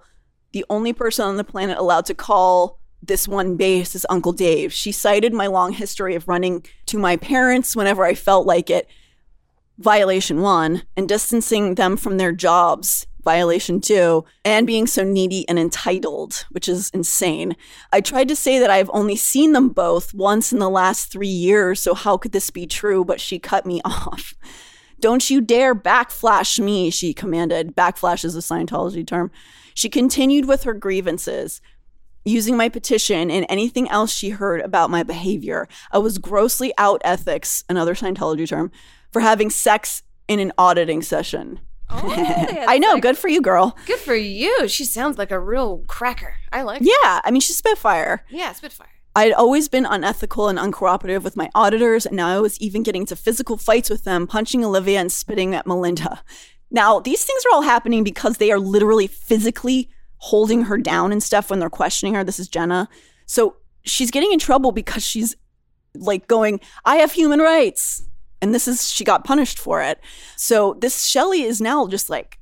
[0.51, 4.73] the only person on the planet allowed to call this one base is Uncle Dave.
[4.73, 8.87] She cited my long history of running to my parents whenever I felt like it,
[9.77, 15.59] violation one, and distancing them from their jobs violation two, and being so needy and
[15.59, 17.57] entitled, which is insane.
[17.91, 21.27] I tried to say that I've only seen them both once in the last three
[21.27, 23.03] years, so how could this be true?
[23.03, 24.33] But she cut me off.
[24.99, 27.75] Don't you dare backflash me, she commanded.
[27.75, 29.31] Backflash is a Scientology term.
[29.73, 31.61] She continued with her grievances,
[32.25, 35.67] using my petition and anything else she heard about my behavior.
[35.91, 38.71] I was grossly out ethics, another Scientology term,
[39.13, 41.59] for having sex in an auditing session.
[41.89, 42.13] Oh,
[42.67, 43.77] I know, good for you, girl.
[43.85, 44.67] Good for you.
[44.67, 46.35] She sounds like a real cracker.
[46.51, 46.81] I like.
[46.81, 46.85] her.
[46.85, 48.25] Yeah, I mean, she's Spitfire.
[48.29, 48.89] Yeah, Spitfire.
[49.17, 53.01] I'd always been unethical and uncooperative with my auditors, and now I was even getting
[53.01, 56.21] into physical fights with them, punching Olivia and spitting at Melinda.
[56.69, 61.23] Now, these things are all happening because they are literally physically holding her down and
[61.23, 62.23] stuff when they're questioning her.
[62.23, 62.89] This is Jenna.
[63.25, 65.35] So she's getting in trouble because she's
[65.95, 68.07] like going, I have human rights.
[68.39, 69.99] And this is, she got punished for it.
[70.35, 72.37] So this Shelly is now just like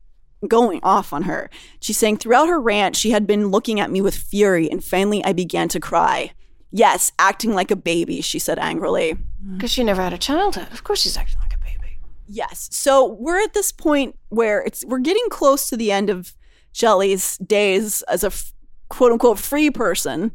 [0.46, 1.50] going off on her.
[1.80, 5.24] She's saying throughout her rant, she had been looking at me with fury, and finally
[5.24, 6.34] I began to cry.
[6.76, 9.18] Yes, acting like a baby, she said angrily.
[9.54, 10.68] Because she never had a childhood.
[10.74, 12.00] Of course she's acting like a baby.
[12.28, 12.68] Yes.
[12.70, 16.34] So we're at this point where it's we're getting close to the end of
[16.74, 18.52] Shelley's days as a f-
[18.90, 20.34] quote unquote free person.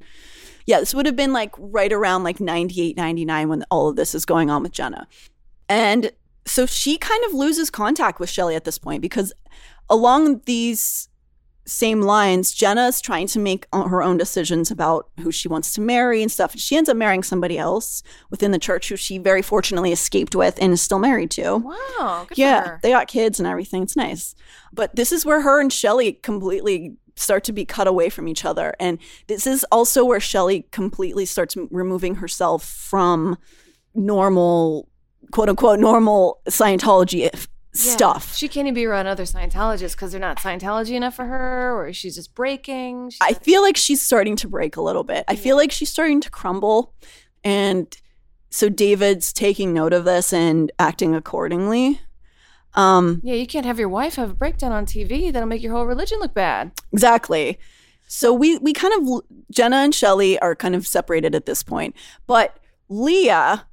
[0.64, 4.14] Yeah, this would have been like right around like 98, 99 when all of this
[4.14, 5.07] is going on with Jenna.
[5.68, 6.11] And
[6.47, 9.30] so she kind of loses contact with Shelley at this point because
[9.91, 11.10] along these
[11.71, 15.81] same lines, Jenna's trying to make uh, her own decisions about who she wants to
[15.81, 16.57] marry and stuff.
[16.57, 20.59] She ends up marrying somebody else within the church who she very fortunately escaped with
[20.61, 21.59] and is still married to.
[21.59, 22.27] Wow.
[22.29, 22.81] Good yeah, for her.
[22.83, 23.83] they got kids and everything.
[23.83, 24.35] It's nice.
[24.73, 28.45] But this is where her and Shelly completely start to be cut away from each
[28.45, 28.75] other.
[28.81, 33.37] And this is also where Shelly completely starts removing herself from
[33.95, 34.89] normal,
[35.31, 37.93] quote unquote, normal Scientology if- Yeah.
[37.93, 38.35] stuff.
[38.35, 41.93] She can't even be around other Scientologists because they're not Scientology enough for her, or
[41.93, 43.11] she's just breaking.
[43.11, 45.25] She's I feel like she's starting to break a little bit.
[45.29, 46.95] I feel like she's starting to crumble.
[47.45, 47.97] And
[48.51, 52.01] so David's taking note of this and acting accordingly.
[52.75, 55.33] Um, yeah, you can't have your wife have a breakdown on TV.
[55.33, 56.73] That'll make your whole religion look bad.
[56.93, 57.59] Exactly.
[58.07, 61.95] So we we kind of Jenna and Shelly are kind of separated at this point,
[62.27, 62.59] but
[62.89, 63.66] Leah,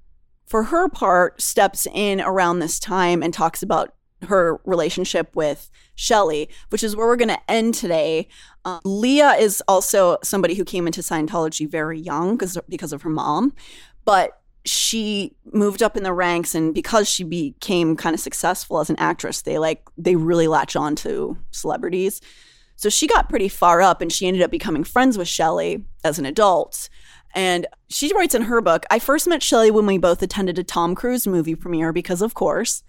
[0.47, 3.93] for her part, steps in around this time and talks about
[4.23, 8.27] her relationship with Shelly, which is where we're going to end today.
[8.65, 13.09] Uh, Leah is also somebody who came into Scientology very young because because of her
[13.09, 13.53] mom,
[14.05, 18.89] but she moved up in the ranks and because she became kind of successful as
[18.89, 22.19] an actress they like they really latch on to celebrities
[22.77, 26.19] so she got pretty far up and she ended up becoming friends with Shelley as
[26.19, 26.89] an adult.
[27.33, 30.63] And she writes in her book I first met Shelley when we both attended a
[30.63, 32.83] Tom Cruise movie premiere because, of course,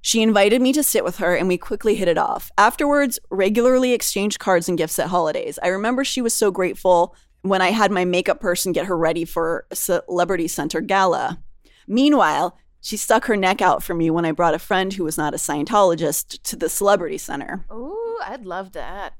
[0.00, 2.50] she invited me to sit with her and we quickly hit it off.
[2.58, 5.58] Afterwards, regularly exchanged cards and gifts at holidays.
[5.62, 9.24] I remember she was so grateful when I had my makeup person get her ready
[9.24, 11.40] for Celebrity Center gala.
[11.86, 15.16] Meanwhile, she stuck her neck out for me when I brought a friend who was
[15.16, 17.64] not a Scientologist to the Celebrity Center.
[17.72, 19.14] Ooh, I'd love that.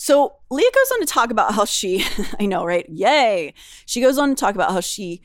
[0.00, 2.04] So Leah goes on to talk about how she,
[2.40, 2.88] I know, right?
[2.88, 3.52] Yay.
[3.84, 5.20] She goes on to talk about how she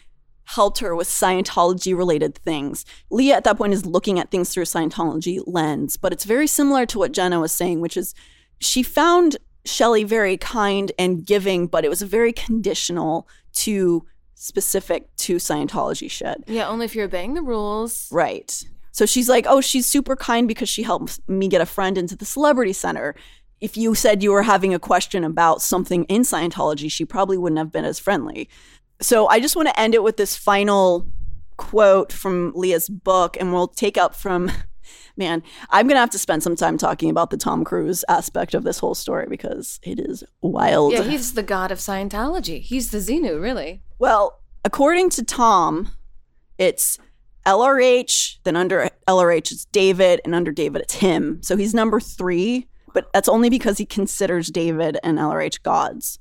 [0.46, 2.84] helped her with Scientology related things.
[3.12, 6.48] Leah at that point is looking at things through a Scientology lens, but it's very
[6.48, 8.16] similar to what Jenna was saying, which is
[8.60, 15.36] she found Shelley very kind and giving, but it was very conditional to specific to
[15.36, 16.44] Scientology shit.
[16.48, 18.10] Yeah, only if you're obeying the rules.
[18.12, 18.64] Right.
[18.92, 22.16] So she's like, oh, she's super kind because she helped me get a friend into
[22.16, 23.16] the celebrity center.
[23.64, 27.60] If you said you were having a question about something in Scientology, she probably wouldn't
[27.60, 28.50] have been as friendly.
[29.00, 31.08] So I just want to end it with this final
[31.56, 34.52] quote from Leah's book, and we'll take up from.
[35.16, 38.64] Man, I'm gonna have to spend some time talking about the Tom Cruise aspect of
[38.64, 40.92] this whole story because it is wild.
[40.92, 42.60] Yeah, he's the god of Scientology.
[42.60, 43.82] He's the Xenu, really.
[43.98, 45.92] Well, according to Tom,
[46.58, 46.98] it's
[47.46, 51.42] LRH, then under LRH it's David, and under David it's him.
[51.44, 56.20] So he's number three, but that's only because he considers David and LRH gods.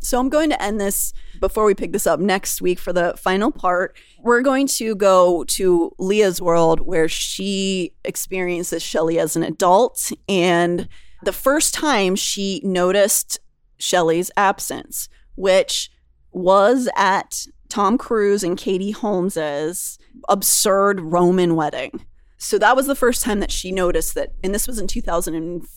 [0.00, 3.14] So I'm going to end this before we pick this up next week for the
[3.16, 3.96] final part.
[4.20, 10.12] We're going to go to Leah's world where she experiences Shelley as an adult.
[10.28, 10.88] And
[11.22, 13.40] the first time she noticed
[13.78, 15.90] Shelley's absence, which
[16.32, 22.04] was at Tom Cruise and Katie Holmes's absurd Roman wedding.
[22.36, 25.68] So that was the first time that she noticed that, and this was in 2004.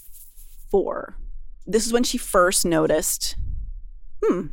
[1.66, 3.36] This is when she first noticed,
[4.24, 4.48] hmm.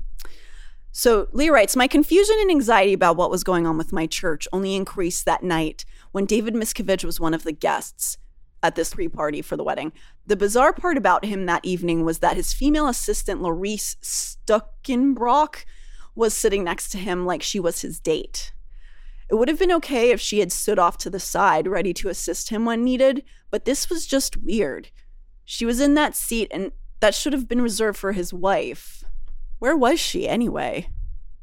[0.97, 4.47] So Leah writes, My confusion and anxiety about what was going on with my church
[4.53, 8.17] only increased that night when David Miscavige was one of the guests
[8.63, 9.93] at this pre party for the wedding.
[10.27, 15.65] The bizarre part about him that evening was that his female assistant, Laurisse Stuckenbrock,
[16.15, 18.53] was sitting next to him like she was his date.
[19.31, 22.09] It would have been okay if she had stood off to the side, ready to
[22.09, 24.91] assist him when needed, but this was just weird.
[25.45, 29.05] She was in that seat, and that should have been reserved for his wife.
[29.59, 30.89] Where was she anyway?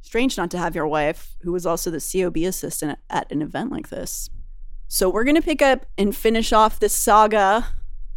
[0.01, 3.71] Strange not to have your wife, who was also the COB assistant at an event
[3.71, 4.29] like this.
[4.87, 7.67] So we're going to pick up and finish off this saga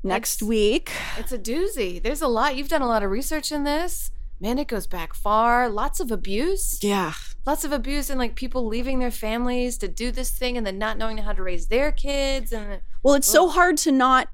[0.02, 0.90] next It's- week.
[1.18, 2.02] It's a doozy.
[2.02, 2.56] There's a lot.
[2.56, 4.10] You've done a lot of research in this.
[4.40, 5.68] Man, it goes back far.
[5.68, 6.80] Lots of abuse.
[6.82, 7.12] Yeah.
[7.46, 10.76] Lots of abuse and like people leaving their families to do this thing and then
[10.78, 14.28] not knowing how to raise their kids and Well, it's so hard to not,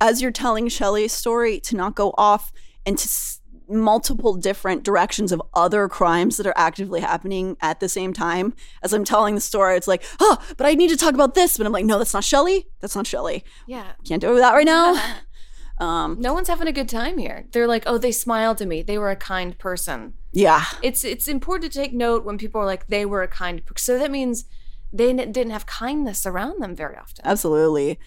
[0.00, 2.52] as you're telling Shelley's story, to not go off
[2.86, 8.12] into s- multiple different directions of other crimes that are actively happening at the same
[8.14, 8.54] time.
[8.82, 11.58] As I'm telling the story, it's like, oh, but I need to talk about this.
[11.58, 12.66] But I'm like, no, that's not Shelley.
[12.80, 13.44] That's not Shelley.
[13.66, 13.92] yeah.
[14.06, 14.94] Can't do that right now.
[15.84, 17.46] um, No one's having a good time here.
[17.52, 18.82] They're like, "Oh, they smiled at me.
[18.82, 20.64] They were a kind person." yeah.
[20.82, 23.76] It's it's important to take note when people are like, "They were a kind." person.
[23.84, 24.44] So that means
[24.92, 27.24] they n- didn't have kindness around them very often.
[27.26, 27.98] Absolutely.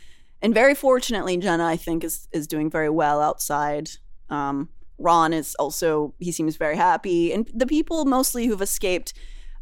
[0.42, 3.90] And very fortunately, Jenna, I think, is is doing very well outside.
[4.30, 7.34] Um, Ron is also he seems very happy.
[7.34, 9.14] And the people mostly who've escaped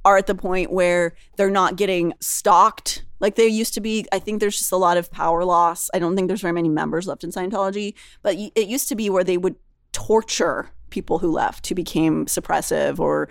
[0.06, 4.06] are at the point where they're not getting stalked like they used to be.
[4.12, 5.90] I think there's just a lot of power loss.
[5.94, 9.10] I don't think there's very many members left in Scientology, but it used to be
[9.10, 9.56] where they would
[9.92, 13.30] torture people who left, who became suppressive or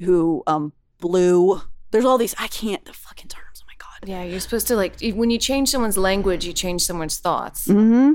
[0.00, 1.60] who um, blew.
[1.90, 2.34] There's all these.
[2.38, 3.62] I can't the fucking terms.
[3.62, 3.88] Oh my god.
[4.04, 7.66] Yeah, you're supposed to like when you change someone's language, you change someone's thoughts.
[7.66, 8.14] Mm-hmm.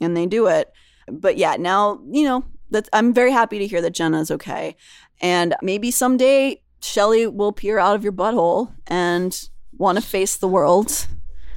[0.00, 0.72] And they do it.
[1.10, 4.76] But yeah, now, you know, that I'm very happy to hear that Jenna's okay.
[5.20, 10.48] And maybe someday Shelly will peer out of your butthole and want to face the
[10.48, 11.06] world.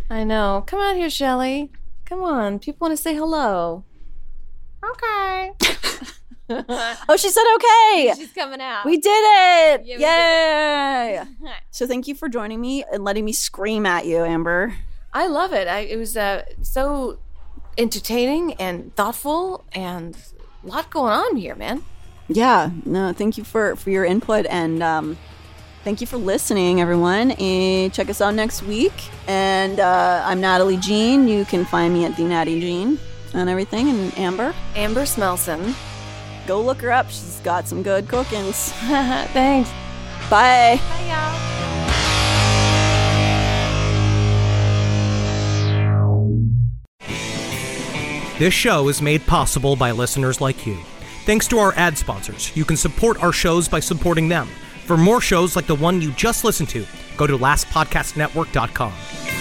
[0.09, 0.63] I know.
[0.65, 1.71] Come out here, Shelly.
[2.05, 2.59] Come on.
[2.59, 3.83] People want to say hello.
[4.83, 5.53] Okay.
[7.09, 8.13] Oh, she said okay.
[8.15, 8.85] She's coming out.
[8.85, 9.85] We did it.
[9.85, 11.51] Yeah, we Yay.
[11.71, 14.75] So thank you for joining me and letting me scream at you, Amber.
[15.13, 15.67] I love it.
[15.67, 17.19] I, it was uh, so
[17.77, 20.15] entertaining and thoughtful and
[20.63, 21.83] a lot going on here, man.
[22.27, 25.17] Yeah, no, thank you for for your input and um
[25.83, 27.31] thank you for listening everyone.
[27.31, 28.93] And check us out next week.
[29.27, 31.27] And uh I'm Natalie Jean.
[31.27, 32.99] You can find me at the Natty Jean
[33.33, 34.53] and everything and Amber.
[34.75, 35.75] Amber Smelson.
[36.51, 37.09] Go look her up.
[37.09, 38.73] She's got some good cookings.
[38.73, 39.69] Thanks.
[40.29, 40.81] Bye.
[40.89, 41.31] Bye, y'all.
[48.37, 50.77] This show is made possible by listeners like you.
[51.23, 54.49] Thanks to our ad sponsors, you can support our shows by supporting them.
[54.85, 59.40] For more shows like the one you just listened to, go to lastpodcastnetwork.com.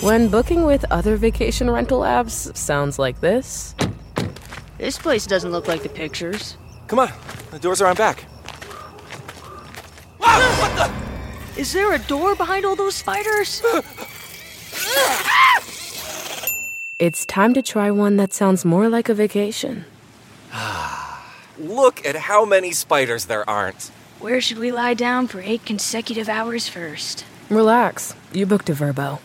[0.00, 3.74] When booking with other vacation rental apps sounds like this.
[4.78, 6.56] This place doesn't look like the pictures.
[6.88, 7.10] Come on,
[7.50, 8.24] the doors are on back.
[11.56, 13.62] Is there a door behind all those spiders?
[17.02, 19.86] It's time to try one that sounds more like a vacation.
[21.58, 23.90] Look at how many spiders there aren't.
[24.20, 27.24] Where should we lie down for eight consecutive hours first?
[27.50, 29.18] Relax, you booked a Vrbo.